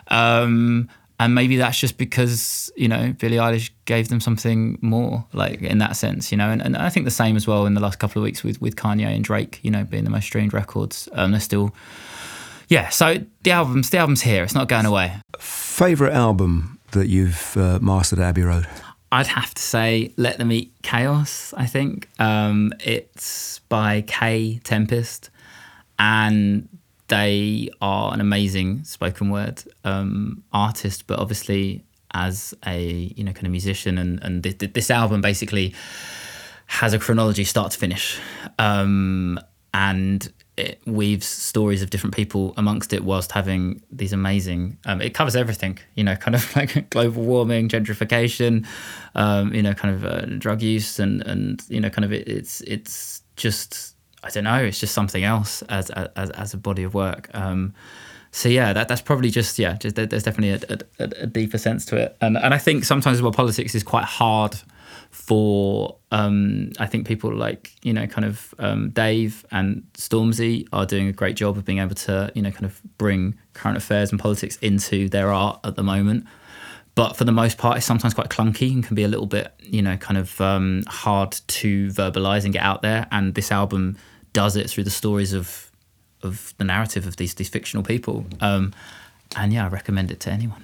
Um, 0.07 0.89
and 1.23 1.33
maybe 1.33 1.55
that's 1.55 1.79
just 1.79 1.97
because 1.97 2.69
you 2.75 2.89
know 2.89 3.13
Billie 3.17 3.37
Eilish 3.37 3.69
gave 3.85 4.09
them 4.09 4.19
something 4.19 4.77
more, 4.81 5.25
like 5.31 5.61
in 5.61 5.77
that 5.77 5.95
sense, 5.95 6.31
you 6.31 6.37
know. 6.37 6.49
And, 6.49 6.61
and 6.61 6.75
I 6.75 6.89
think 6.89 7.05
the 7.05 7.11
same 7.11 7.37
as 7.37 7.47
well 7.47 7.65
in 7.65 7.75
the 7.75 7.79
last 7.79 7.97
couple 7.97 8.21
of 8.21 8.23
weeks 8.25 8.43
with 8.43 8.59
with 8.61 8.75
Kanye 8.75 9.15
and 9.15 9.23
Drake, 9.23 9.59
you 9.61 9.71
know, 9.71 9.85
being 9.85 10.03
the 10.03 10.09
most 10.09 10.25
streamed 10.25 10.53
records. 10.53 11.07
Um, 11.13 11.31
they're 11.31 11.39
still, 11.39 11.73
yeah. 12.67 12.89
So 12.89 13.19
the 13.43 13.51
album's 13.51 13.89
the 13.89 13.99
album's 13.99 14.21
here. 14.21 14.43
It's 14.43 14.53
not 14.53 14.67
going 14.67 14.85
away. 14.85 15.13
Favorite 15.39 16.13
album 16.13 16.77
that 16.91 17.07
you've 17.07 17.55
uh, 17.55 17.79
mastered 17.81 18.19
at 18.19 18.29
Abbey 18.29 18.43
Road? 18.43 18.67
I'd 19.11 19.27
have 19.27 19.53
to 19.53 19.61
say 19.61 20.11
Let 20.17 20.39
Them 20.39 20.51
Eat 20.51 20.73
Chaos, 20.81 21.53
I 21.55 21.67
think. 21.67 22.09
Um, 22.19 22.73
it's 22.83 23.59
by 23.69 24.01
Kae 24.01 24.61
Tempest, 24.63 25.29
and 25.97 26.67
they 27.07 27.69
are 27.81 28.13
an 28.13 28.21
amazing 28.21 28.83
spoken 28.83 29.29
word 29.29 29.63
um, 29.83 30.43
artist, 30.51 31.07
but 31.07 31.19
obviously 31.19 31.83
as 32.11 32.53
a 32.65 33.13
you 33.15 33.23
know 33.23 33.33
kind 33.33 33.45
of 33.45 33.51
musician, 33.51 33.97
and 33.97 34.21
and 34.23 34.43
th- 34.43 34.73
this 34.73 34.89
album 34.89 35.21
basically 35.21 35.73
has 36.67 36.93
a 36.93 36.99
chronology 36.99 37.43
start 37.43 37.71
to 37.71 37.77
finish, 37.77 38.19
um, 38.59 39.39
and 39.73 40.31
it 40.55 40.79
weaves 40.85 41.25
stories 41.25 41.81
of 41.81 41.89
different 41.89 42.15
people 42.15 42.53
amongst 42.57 42.93
it 42.93 43.03
whilst 43.03 43.31
having 43.31 43.81
these 43.91 44.13
amazing 44.13 44.77
um, 44.85 45.01
it 45.01 45.15
covers 45.15 45.35
everything 45.35 45.79
you 45.95 46.03
know 46.03 46.15
kind 46.15 46.35
of 46.35 46.55
like 46.55 46.89
global 46.91 47.23
warming 47.23 47.67
gentrification 47.67 48.65
um, 49.15 49.51
you 49.53 49.63
know 49.63 49.73
kind 49.73 49.95
of 49.95 50.05
uh, 50.05 50.25
drug 50.37 50.61
use 50.61 50.99
and 50.99 51.25
and 51.25 51.63
you 51.69 51.79
know 51.79 51.89
kind 51.89 52.05
of 52.05 52.13
it, 52.13 52.27
it's 52.27 52.61
it's 52.61 53.23
just 53.35 53.95
i 54.23 54.29
don't 54.29 54.43
know 54.43 54.63
it's 54.63 54.79
just 54.79 54.93
something 54.93 55.23
else 55.23 55.61
as 55.63 55.89
as, 55.91 56.29
as 56.31 56.53
a 56.53 56.57
body 56.57 56.83
of 56.83 56.93
work 56.93 57.29
um, 57.33 57.73
so 58.31 58.49
yeah 58.49 58.73
that, 58.73 58.87
that's 58.87 59.01
probably 59.01 59.29
just 59.29 59.59
yeah 59.59 59.73
just, 59.73 59.95
there's 59.95 60.23
definitely 60.23 60.51
a, 60.51 60.79
a, 60.99 61.23
a, 61.23 61.27
deeper 61.27 61.57
sense 61.57 61.85
to 61.85 61.95
it 61.95 62.17
and 62.21 62.37
and 62.37 62.53
i 62.53 62.57
think 62.57 62.83
sometimes 62.83 63.21
well 63.21 63.31
politics 63.31 63.75
is 63.75 63.83
quite 63.83 64.05
hard 64.05 64.57
for 65.13 65.95
um, 66.11 66.71
I 66.79 66.87
think 66.87 67.07
people 67.07 67.31
like 67.33 67.71
you 67.83 67.93
know 67.93 68.07
kind 68.07 68.25
of 68.25 68.53
um, 68.57 68.89
Dave 68.89 69.45
and 69.51 69.87
Stormzy 69.93 70.67
are 70.73 70.87
doing 70.87 71.07
a 71.07 71.13
great 71.13 71.35
job 71.35 71.55
of 71.55 71.65
being 71.65 71.77
able 71.77 71.95
to 71.95 72.31
you 72.33 72.41
know 72.41 72.49
kind 72.49 72.65
of 72.65 72.81
bring 72.97 73.37
current 73.53 73.77
affairs 73.77 74.09
and 74.09 74.19
politics 74.19 74.57
into 74.57 75.07
their 75.09 75.31
art 75.31 75.59
at 75.63 75.75
the 75.75 75.83
moment. 75.83 76.25
But 76.95 77.15
for 77.15 77.25
the 77.25 77.31
most 77.31 77.57
part, 77.57 77.77
it's 77.77 77.85
sometimes 77.85 78.13
quite 78.15 78.29
clunky 78.29 78.71
and 78.71 78.83
can 78.83 78.95
be 78.95 79.03
a 79.03 79.07
little 79.07 79.27
bit 79.27 79.53
you 79.59 79.83
know 79.83 79.97
kind 79.97 80.17
of 80.17 80.41
um, 80.41 80.83
hard 80.87 81.31
to 81.31 81.89
verbalize 81.89 82.43
and 82.43 82.51
get 82.51 82.63
out 82.63 82.81
there. 82.81 83.07
And 83.11 83.35
this 83.35 83.51
album 83.51 83.97
does 84.33 84.55
it 84.55 84.69
through 84.69 84.83
the 84.83 84.91
stories 84.91 85.33
of 85.33 85.71
of 86.21 86.53
the 86.57 86.63
narrative 86.63 87.07
of 87.07 87.15
these 87.15 87.35
these 87.35 87.49
fictional 87.49 87.83
people. 87.83 88.25
Um, 88.41 88.73
and 89.35 89.53
yeah, 89.53 89.65
I 89.65 89.69
recommend 89.69 90.11
it 90.11 90.19
to 90.21 90.31
anyone. 90.31 90.63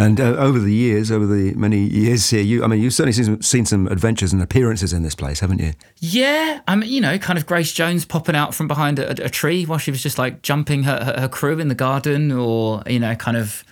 And 0.00 0.20
uh, 0.20 0.36
over 0.36 0.60
the 0.60 0.72
years, 0.72 1.10
over 1.10 1.26
the 1.26 1.54
many 1.54 1.78
years 1.78 2.30
here, 2.30 2.40
you, 2.40 2.62
I 2.62 2.68
mean, 2.68 2.80
you've 2.80 2.94
certainly 2.94 3.12
seen 3.12 3.24
some, 3.24 3.42
seen 3.42 3.66
some 3.66 3.88
adventures 3.88 4.32
and 4.32 4.40
appearances 4.40 4.92
in 4.92 5.02
this 5.02 5.16
place, 5.16 5.40
haven't 5.40 5.58
you? 5.58 5.72
Yeah. 5.96 6.60
I 6.68 6.76
mean, 6.76 6.88
you 6.88 7.00
know, 7.00 7.18
kind 7.18 7.36
of 7.36 7.46
Grace 7.46 7.72
Jones 7.72 8.04
popping 8.04 8.36
out 8.36 8.54
from 8.54 8.68
behind 8.68 9.00
a, 9.00 9.24
a 9.24 9.28
tree 9.28 9.64
while 9.64 9.80
she 9.80 9.90
was 9.90 10.00
just 10.00 10.16
like 10.16 10.42
jumping 10.42 10.84
her, 10.84 11.02
her, 11.02 11.22
her 11.22 11.28
crew 11.28 11.58
in 11.58 11.66
the 11.66 11.74
garden, 11.74 12.30
or, 12.30 12.84
you 12.86 13.00
know, 13.00 13.16
kind 13.16 13.36
of 13.36 13.64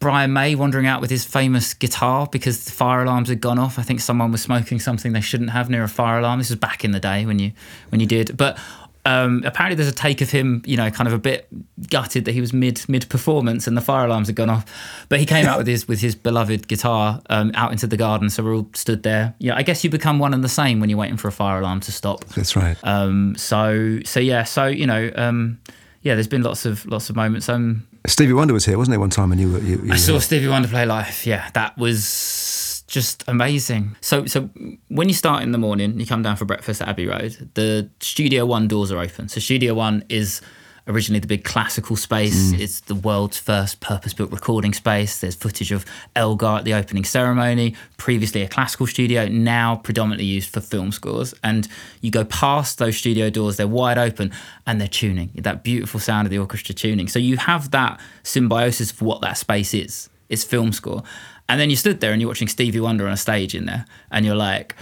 Brian 0.00 0.32
May 0.32 0.54
wandering 0.54 0.86
out 0.86 1.02
with 1.02 1.10
his 1.10 1.26
famous 1.26 1.74
guitar 1.74 2.26
because 2.26 2.64
the 2.64 2.70
fire 2.70 3.02
alarms 3.02 3.28
had 3.28 3.40
gone 3.40 3.58
off. 3.58 3.78
I 3.78 3.82
think 3.82 4.00
someone 4.00 4.32
was 4.32 4.40
smoking 4.40 4.80
something 4.80 5.12
they 5.12 5.20
shouldn't 5.20 5.50
have 5.50 5.68
near 5.68 5.84
a 5.84 5.88
fire 5.88 6.18
alarm. 6.18 6.38
This 6.38 6.48
was 6.48 6.58
back 6.58 6.84
in 6.84 6.92
the 6.92 7.00
day 7.00 7.26
when 7.26 7.38
you 7.38 7.52
when 7.90 8.00
you 8.00 8.06
did. 8.06 8.34
But 8.34 8.58
um, 9.04 9.42
apparently 9.44 9.76
there's 9.76 9.92
a 9.92 9.94
take 9.94 10.22
of 10.22 10.30
him, 10.30 10.62
you 10.64 10.78
know, 10.78 10.90
kind 10.90 11.06
of 11.06 11.12
a 11.12 11.18
bit 11.18 11.48
gutted 11.90 12.24
that 12.24 12.32
he 12.32 12.40
was 12.40 12.54
mid 12.54 12.86
mid 12.88 13.10
performance 13.10 13.66
and 13.66 13.76
the 13.76 13.82
fire 13.82 14.06
alarms 14.06 14.28
had 14.28 14.36
gone 14.36 14.48
off. 14.48 14.64
But 15.10 15.20
he 15.20 15.26
came 15.26 15.44
out 15.44 15.58
with 15.58 15.66
his 15.66 15.86
with 15.86 16.00
his 16.00 16.14
beloved 16.14 16.66
guitar 16.66 17.20
um, 17.28 17.52
out 17.54 17.72
into 17.72 17.86
the 17.86 17.98
garden, 17.98 18.30
so 18.30 18.42
we're 18.42 18.56
all 18.56 18.70
stood 18.74 19.02
there. 19.02 19.34
Yeah, 19.38 19.54
I 19.54 19.62
guess 19.62 19.84
you 19.84 19.90
become 19.90 20.18
one 20.18 20.32
and 20.32 20.42
the 20.42 20.48
same 20.48 20.80
when 20.80 20.88
you're 20.88 20.98
waiting 20.98 21.18
for 21.18 21.28
a 21.28 21.32
fire 21.32 21.60
alarm 21.60 21.80
to 21.80 21.92
stop. 21.92 22.24
That's 22.24 22.56
right. 22.56 22.78
Um, 22.84 23.36
so 23.36 24.00
so 24.04 24.18
yeah, 24.18 24.44
so 24.44 24.66
you 24.66 24.86
know, 24.86 25.10
um, 25.14 25.60
yeah, 26.02 26.14
there's 26.14 26.28
been 26.28 26.42
lots 26.42 26.64
of 26.64 26.86
lots 26.86 27.10
of 27.10 27.16
moments. 27.16 27.48
Um, 27.48 27.86
Stevie 28.06 28.32
Wonder 28.32 28.54
was 28.54 28.64
here, 28.64 28.78
wasn't 28.78 28.92
there, 28.92 29.00
one 29.00 29.10
time? 29.10 29.32
And 29.32 29.40
you, 29.40 29.58
you, 29.58 29.82
you 29.84 29.92
I 29.92 29.96
saw 29.96 30.18
Stevie 30.18 30.48
Wonder 30.48 30.68
play 30.68 30.86
live. 30.86 31.26
Yeah, 31.26 31.50
that 31.54 31.76
was 31.76 32.82
just 32.86 33.22
amazing. 33.28 33.96
So 34.00 34.26
so 34.26 34.48
when 34.88 35.08
you 35.08 35.14
start 35.14 35.42
in 35.42 35.52
the 35.52 35.58
morning, 35.58 36.00
you 36.00 36.06
come 36.06 36.22
down 36.22 36.36
for 36.36 36.44
breakfast 36.44 36.80
at 36.80 36.88
Abbey 36.88 37.06
Road. 37.06 37.50
The 37.54 37.90
Studio 38.00 38.46
One 38.46 38.66
doors 38.66 38.90
are 38.90 38.98
open. 38.98 39.28
So 39.28 39.40
Studio 39.40 39.74
One 39.74 40.04
is 40.08 40.40
originally 40.86 41.20
the 41.20 41.26
big 41.26 41.44
classical 41.44 41.96
space. 41.96 42.52
Mm. 42.52 42.60
It's 42.60 42.80
the 42.80 42.94
world's 42.94 43.38
first 43.38 43.80
purpose-built 43.80 44.30
recording 44.30 44.72
space. 44.72 45.20
There's 45.20 45.34
footage 45.34 45.72
of 45.72 45.84
Elgar 46.16 46.58
at 46.58 46.64
the 46.64 46.74
opening 46.74 47.04
ceremony. 47.04 47.76
Previously 47.96 48.42
a 48.42 48.48
classical 48.48 48.86
studio, 48.86 49.28
now 49.28 49.76
predominantly 49.76 50.26
used 50.26 50.50
for 50.50 50.60
film 50.60 50.92
scores. 50.92 51.34
And 51.42 51.68
you 52.00 52.10
go 52.10 52.24
past 52.24 52.78
those 52.78 52.96
studio 52.96 53.30
doors, 53.30 53.56
they're 53.56 53.68
wide 53.68 53.98
open, 53.98 54.32
and 54.66 54.80
they're 54.80 54.88
tuning. 54.88 55.30
That 55.34 55.62
beautiful 55.62 56.00
sound 56.00 56.26
of 56.26 56.30
the 56.30 56.38
orchestra 56.38 56.74
tuning. 56.74 57.08
So 57.08 57.18
you 57.18 57.36
have 57.36 57.70
that 57.70 58.00
symbiosis 58.22 58.90
of 58.90 59.02
what 59.02 59.20
that 59.20 59.38
space 59.38 59.74
is. 59.74 60.08
It's 60.28 60.44
film 60.44 60.72
score. 60.72 61.02
And 61.48 61.60
then 61.60 61.70
you 61.70 61.76
stood 61.76 62.00
there 62.00 62.12
and 62.12 62.20
you're 62.20 62.28
watching 62.28 62.46
Stevie 62.46 62.78
Wonder 62.78 63.06
on 63.06 63.12
a 63.12 63.16
stage 63.16 63.54
in 63.56 63.66
there, 63.66 63.84
and 64.10 64.24
you're 64.24 64.36
like, 64.36 64.76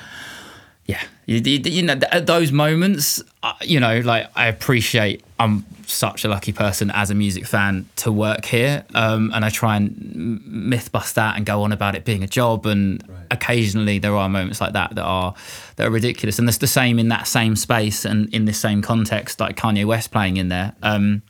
yeah, 0.88 1.02
you, 1.26 1.36
you 1.36 1.82
know, 1.82 2.00
at 2.10 2.26
those 2.26 2.50
moments, 2.50 3.22
uh, 3.42 3.52
you 3.60 3.78
know, 3.78 4.00
like 4.00 4.30
I 4.34 4.46
appreciate 4.46 5.22
I'm 5.38 5.66
such 5.86 6.24
a 6.24 6.28
lucky 6.28 6.50
person 6.50 6.90
as 6.90 7.10
a 7.10 7.14
music 7.14 7.46
fan 7.46 7.86
to 7.96 8.10
work 8.10 8.46
here. 8.46 8.86
Um, 8.94 9.30
and 9.34 9.44
I 9.44 9.50
try 9.50 9.76
and 9.76 10.40
myth 10.46 10.90
bust 10.90 11.16
that 11.16 11.36
and 11.36 11.44
go 11.44 11.62
on 11.62 11.72
about 11.72 11.94
it 11.94 12.06
being 12.06 12.22
a 12.22 12.26
job. 12.26 12.64
And 12.64 13.06
right. 13.06 13.26
occasionally 13.30 13.98
there 13.98 14.16
are 14.16 14.30
moments 14.30 14.62
like 14.62 14.72
that 14.72 14.94
that 14.94 15.04
are 15.04 15.34
that 15.76 15.86
are 15.86 15.90
ridiculous. 15.90 16.38
And 16.38 16.48
it's 16.48 16.56
the 16.56 16.66
same 16.66 16.98
in 16.98 17.08
that 17.08 17.26
same 17.26 17.54
space 17.54 18.06
and 18.06 18.32
in 18.34 18.46
this 18.46 18.58
same 18.58 18.80
context, 18.80 19.40
like 19.40 19.56
Kanye 19.56 19.84
West 19.84 20.10
playing 20.10 20.38
in 20.38 20.48
there. 20.48 20.74
Um, 20.82 21.20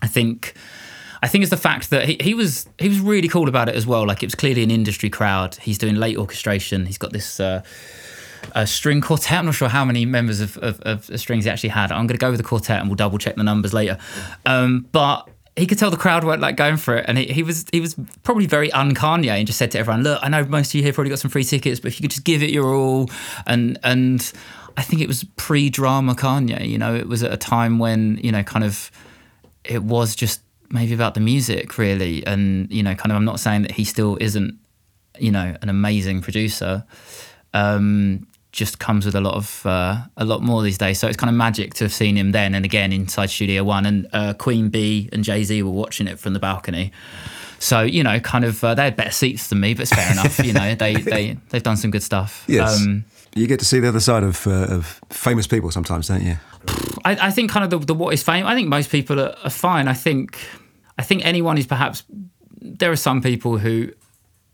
I 0.00 0.06
think 0.06 0.54
I 1.22 1.28
think 1.28 1.42
it's 1.42 1.50
the 1.50 1.58
fact 1.58 1.90
that 1.90 2.06
he, 2.06 2.16
he 2.22 2.32
was 2.32 2.66
he 2.78 2.88
was 2.88 3.00
really 3.00 3.28
cool 3.28 3.50
about 3.50 3.68
it 3.68 3.74
as 3.74 3.86
well. 3.86 4.06
Like 4.06 4.22
it 4.22 4.26
was 4.26 4.34
clearly 4.34 4.62
an 4.62 4.70
industry 4.70 5.10
crowd. 5.10 5.56
He's 5.56 5.76
doing 5.76 5.96
late 5.96 6.16
orchestration. 6.16 6.86
He's 6.86 6.96
got 6.96 7.12
this 7.12 7.38
uh, 7.38 7.62
a 8.52 8.66
string 8.66 9.00
quartet. 9.00 9.38
I'm 9.38 9.46
not 9.46 9.54
sure 9.54 9.68
how 9.68 9.84
many 9.84 10.04
members 10.04 10.40
of, 10.40 10.56
of, 10.58 10.80
of 10.82 11.20
strings 11.20 11.44
he 11.44 11.50
actually 11.50 11.70
had. 11.70 11.92
I'm 11.92 12.06
going 12.06 12.18
to 12.18 12.24
go 12.24 12.30
with 12.30 12.38
the 12.38 12.44
quartet 12.44 12.80
and 12.80 12.88
we'll 12.88 12.96
double 12.96 13.18
check 13.18 13.36
the 13.36 13.42
numbers 13.42 13.72
later. 13.72 13.98
Um, 14.46 14.86
but 14.92 15.28
he 15.56 15.66
could 15.66 15.78
tell 15.78 15.90
the 15.90 15.96
crowd 15.96 16.24
weren't 16.24 16.40
like 16.40 16.56
going 16.56 16.76
for 16.76 16.96
it, 16.96 17.04
and 17.08 17.18
he, 17.18 17.26
he 17.26 17.42
was 17.42 17.64
he 17.72 17.80
was 17.80 17.96
probably 18.22 18.46
very 18.46 18.70
un 18.72 18.96
and 18.96 19.46
just 19.46 19.58
said 19.58 19.72
to 19.72 19.78
everyone, 19.78 20.04
"Look, 20.04 20.20
I 20.22 20.28
know 20.28 20.44
most 20.44 20.70
of 20.70 20.74
you 20.76 20.82
here 20.82 20.92
probably 20.92 21.10
got 21.10 21.18
some 21.18 21.30
free 21.30 21.44
tickets, 21.44 21.80
but 21.80 21.88
if 21.88 21.98
you 21.98 22.04
could 22.04 22.12
just 22.12 22.24
give 22.24 22.42
it 22.42 22.50
your 22.50 22.74
all," 22.74 23.10
and 23.46 23.78
and 23.82 24.32
I 24.76 24.82
think 24.82 25.02
it 25.02 25.08
was 25.08 25.24
pre-drama 25.36 26.14
Kanye. 26.14 26.68
You 26.68 26.78
know, 26.78 26.94
it 26.94 27.08
was 27.08 27.24
at 27.24 27.32
a 27.32 27.36
time 27.36 27.80
when 27.80 28.18
you 28.22 28.30
know, 28.30 28.44
kind 28.44 28.64
of, 28.64 28.92
it 29.64 29.82
was 29.82 30.14
just 30.14 30.40
maybe 30.70 30.94
about 30.94 31.14
the 31.14 31.20
music 31.20 31.78
really 31.78 32.24
and 32.26 32.70
you 32.70 32.82
know 32.82 32.94
kind 32.94 33.10
of 33.10 33.16
i'm 33.16 33.24
not 33.24 33.40
saying 33.40 33.62
that 33.62 33.72
he 33.72 33.84
still 33.84 34.18
isn't 34.20 34.58
you 35.18 35.30
know 35.30 35.56
an 35.62 35.68
amazing 35.68 36.20
producer 36.20 36.84
um, 37.54 38.26
just 38.52 38.78
comes 38.78 39.04
with 39.04 39.14
a 39.14 39.20
lot 39.20 39.34
of 39.34 39.64
uh, 39.66 39.98
a 40.16 40.24
lot 40.24 40.42
more 40.42 40.62
these 40.62 40.78
days. 40.78 40.98
So 40.98 41.06
it's 41.06 41.16
kind 41.16 41.30
of 41.30 41.36
magic 41.36 41.74
to 41.74 41.84
have 41.84 41.92
seen 41.92 42.16
him 42.16 42.32
then 42.32 42.54
and 42.54 42.64
again 42.64 42.92
inside 42.92 43.30
studio 43.30 43.64
one. 43.64 43.86
And 43.86 44.08
uh, 44.12 44.34
queen 44.34 44.68
bee 44.68 45.08
and 45.12 45.22
jay-z 45.22 45.62
were 45.62 45.70
watching 45.70 46.06
it 46.06 46.18
from 46.18 46.32
the 46.32 46.38
balcony. 46.38 46.92
So 47.58 47.82
you 47.82 48.02
know 48.02 48.20
kind 48.20 48.44
of 48.44 48.62
uh, 48.62 48.74
they 48.74 48.84
had 48.84 48.96
better 48.96 49.10
seats 49.10 49.48
than 49.48 49.60
me 49.60 49.74
but 49.74 49.82
it's 49.82 49.92
fair 49.92 50.12
enough 50.12 50.38
you 50.38 50.52
know 50.52 50.76
they, 50.76 50.94
they 50.94 51.36
they've 51.50 51.62
done 51.62 51.76
some 51.76 51.90
good 51.90 52.02
stuff. 52.02 52.44
Yes. 52.48 52.80
Um, 52.80 53.04
you 53.34 53.46
get 53.46 53.58
to 53.60 53.64
see 53.64 53.78
the 53.78 53.88
other 53.88 54.00
side 54.00 54.24
of, 54.24 54.46
uh, 54.46 54.50
of 54.50 55.00
famous 55.10 55.46
people 55.46 55.70
sometimes 55.70 56.08
don't 56.08 56.22
you? 56.22 56.38
I, 57.04 57.28
I 57.28 57.30
think 57.30 57.50
kind 57.50 57.64
of 57.64 57.70
the, 57.70 57.78
the, 57.86 57.94
what 57.94 58.12
is 58.14 58.22
fame. 58.22 58.46
I 58.46 58.54
think 58.54 58.68
most 58.68 58.90
people 58.90 59.20
are, 59.20 59.36
are 59.44 59.50
fine. 59.50 59.86
I 59.86 59.92
think 59.92 60.38
I 60.98 61.02
think 61.02 61.24
anyone 61.24 61.56
who's 61.56 61.66
perhaps 61.66 62.04
there 62.60 62.90
are 62.90 62.96
some 62.96 63.22
people 63.22 63.58
who 63.58 63.90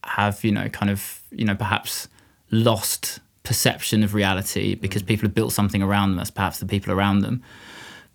have 0.05 0.45
you 0.45 0.53
know 0.53 0.69
kind 0.69 0.91
of 0.91 1.23
you 1.31 1.45
know 1.45 1.55
perhaps 1.55 2.09
lost 2.55 3.21
perception 3.43 4.03
of 4.03 4.15
reality 4.15 4.75
because 4.75 5.03
mm. 5.03 5.07
people 5.07 5.29
have 5.29 5.35
built 5.35 5.53
something 5.53 5.83
around 5.83 6.11
them 6.11 6.19
as 6.19 6.31
perhaps 6.31 6.59
the 6.59 6.67
people 6.67 6.93
around 6.93 7.21
them. 7.21 7.43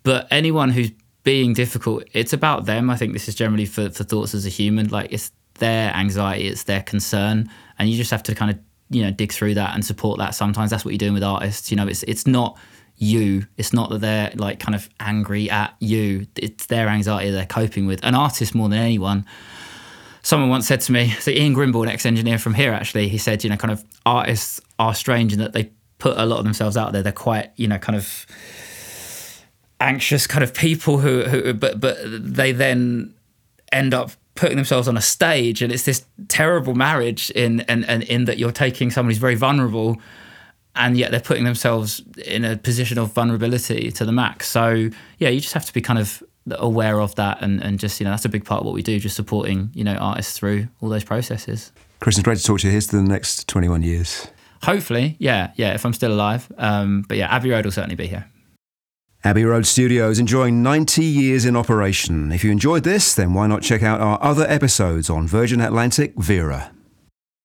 But 0.02 0.26
anyone 0.30 0.70
who's 0.70 0.90
being 1.22 1.52
difficult, 1.52 2.04
it's 2.12 2.32
about 2.32 2.66
them. 2.66 2.90
I 2.90 2.96
think 2.96 3.12
this 3.12 3.28
is 3.28 3.34
generally 3.34 3.66
for, 3.66 3.90
for 3.90 4.04
thoughts 4.04 4.34
as 4.34 4.46
a 4.46 4.48
human. 4.48 4.88
Like 4.88 5.12
it's 5.12 5.30
their 5.54 5.94
anxiety, 5.94 6.48
it's 6.48 6.64
their 6.64 6.82
concern, 6.82 7.50
and 7.78 7.88
you 7.88 7.96
just 7.96 8.10
have 8.10 8.22
to 8.24 8.34
kind 8.34 8.50
of 8.50 8.58
you 8.88 9.02
know 9.04 9.10
dig 9.10 9.32
through 9.32 9.54
that 9.54 9.74
and 9.74 9.84
support 9.84 10.18
that. 10.18 10.34
Sometimes 10.34 10.70
that's 10.70 10.84
what 10.84 10.92
you're 10.92 10.98
doing 10.98 11.14
with 11.14 11.22
artists. 11.22 11.70
You 11.70 11.76
know, 11.76 11.86
it's 11.86 12.02
it's 12.04 12.26
not 12.26 12.58
you. 12.96 13.46
It's 13.56 13.72
not 13.72 13.90
that 13.90 14.00
they're 14.00 14.32
like 14.34 14.58
kind 14.58 14.74
of 14.74 14.88
angry 15.00 15.50
at 15.50 15.74
you. 15.80 16.26
It's 16.36 16.66
their 16.66 16.88
anxiety 16.88 17.30
they're 17.30 17.46
coping 17.46 17.86
with. 17.86 18.00
An 18.02 18.14
artist 18.14 18.54
more 18.54 18.68
than 18.68 18.78
anyone. 18.78 19.26
Someone 20.22 20.50
once 20.50 20.66
said 20.66 20.80
to 20.82 20.92
me, 20.92 21.10
so 21.10 21.30
Ian 21.30 21.54
Grimble, 21.54 21.82
an 21.82 21.88
ex-engineer 21.88 22.38
from 22.38 22.54
here, 22.54 22.72
actually, 22.72 23.08
he 23.08 23.18
said, 23.18 23.42
you 23.42 23.50
know, 23.50 23.56
kind 23.56 23.72
of 23.72 23.84
artists 24.04 24.60
are 24.78 24.94
strange 24.94 25.32
in 25.32 25.38
that 25.38 25.52
they 25.52 25.70
put 25.98 26.16
a 26.18 26.26
lot 26.26 26.38
of 26.38 26.44
themselves 26.44 26.76
out 26.76 26.92
there. 26.92 27.02
They're 27.02 27.12
quite, 27.12 27.52
you 27.56 27.68
know, 27.68 27.78
kind 27.78 27.96
of 27.96 28.26
anxious 29.80 30.26
kind 30.26 30.44
of 30.44 30.52
people 30.52 30.98
who, 30.98 31.22
who 31.22 31.54
but 31.54 31.80
but 31.80 31.96
they 32.02 32.52
then 32.52 33.14
end 33.72 33.94
up 33.94 34.12
putting 34.34 34.56
themselves 34.56 34.86
on 34.88 34.96
a 34.96 35.00
stage 35.00 35.62
and 35.62 35.72
it's 35.72 35.84
this 35.84 36.04
terrible 36.28 36.74
marriage 36.74 37.30
in 37.30 37.60
and, 37.62 37.84
and 37.86 38.02
in 38.04 38.24
that 38.26 38.38
you're 38.38 38.52
taking 38.52 38.90
someone 38.90 39.10
who's 39.10 39.18
very 39.18 39.34
vulnerable 39.34 40.00
and 40.76 40.96
yet 40.96 41.10
they're 41.10 41.20
putting 41.20 41.44
themselves 41.44 42.02
in 42.24 42.44
a 42.44 42.56
position 42.56 42.96
of 42.98 43.12
vulnerability 43.12 43.90
to 43.90 44.04
the 44.04 44.12
max. 44.12 44.48
So 44.48 44.90
yeah, 45.18 45.28
you 45.28 45.40
just 45.40 45.54
have 45.54 45.64
to 45.66 45.72
be 45.72 45.80
kind 45.80 45.98
of 45.98 46.22
aware 46.50 47.00
of 47.00 47.14
that 47.16 47.42
and, 47.42 47.62
and 47.62 47.78
just, 47.78 48.00
you 48.00 48.04
know, 48.04 48.10
that's 48.10 48.24
a 48.24 48.28
big 48.28 48.44
part 48.44 48.60
of 48.60 48.66
what 48.66 48.74
we 48.74 48.82
do, 48.82 48.98
just 48.98 49.16
supporting, 49.16 49.70
you 49.74 49.84
know, 49.84 49.94
artists 49.94 50.36
through 50.36 50.68
all 50.80 50.88
those 50.88 51.04
processes. 51.04 51.72
Chris, 52.00 52.16
it's 52.16 52.24
great 52.24 52.38
to 52.38 52.44
talk 52.44 52.60
to 52.60 52.66
you. 52.66 52.72
Here's 52.72 52.86
to 52.88 52.96
the 52.96 53.02
next 53.02 53.46
21 53.48 53.82
years. 53.82 54.26
Hopefully, 54.62 55.16
yeah, 55.18 55.52
yeah, 55.56 55.74
if 55.74 55.86
I'm 55.86 55.92
still 55.92 56.12
alive. 56.12 56.50
Um, 56.58 57.04
but 57.08 57.16
yeah, 57.16 57.28
Abbey 57.34 57.50
Road 57.50 57.64
will 57.64 57.72
certainly 57.72 57.96
be 57.96 58.06
here. 58.06 58.26
Abbey 59.22 59.44
Road 59.44 59.66
Studios 59.66 60.18
enjoying 60.18 60.62
90 60.62 61.04
years 61.04 61.44
in 61.44 61.54
operation. 61.54 62.32
If 62.32 62.42
you 62.42 62.50
enjoyed 62.50 62.84
this, 62.84 63.14
then 63.14 63.34
why 63.34 63.46
not 63.46 63.62
check 63.62 63.82
out 63.82 64.00
our 64.00 64.18
other 64.22 64.46
episodes 64.48 65.10
on 65.10 65.26
Virgin 65.26 65.60
Atlantic 65.60 66.14
Vera. 66.16 66.72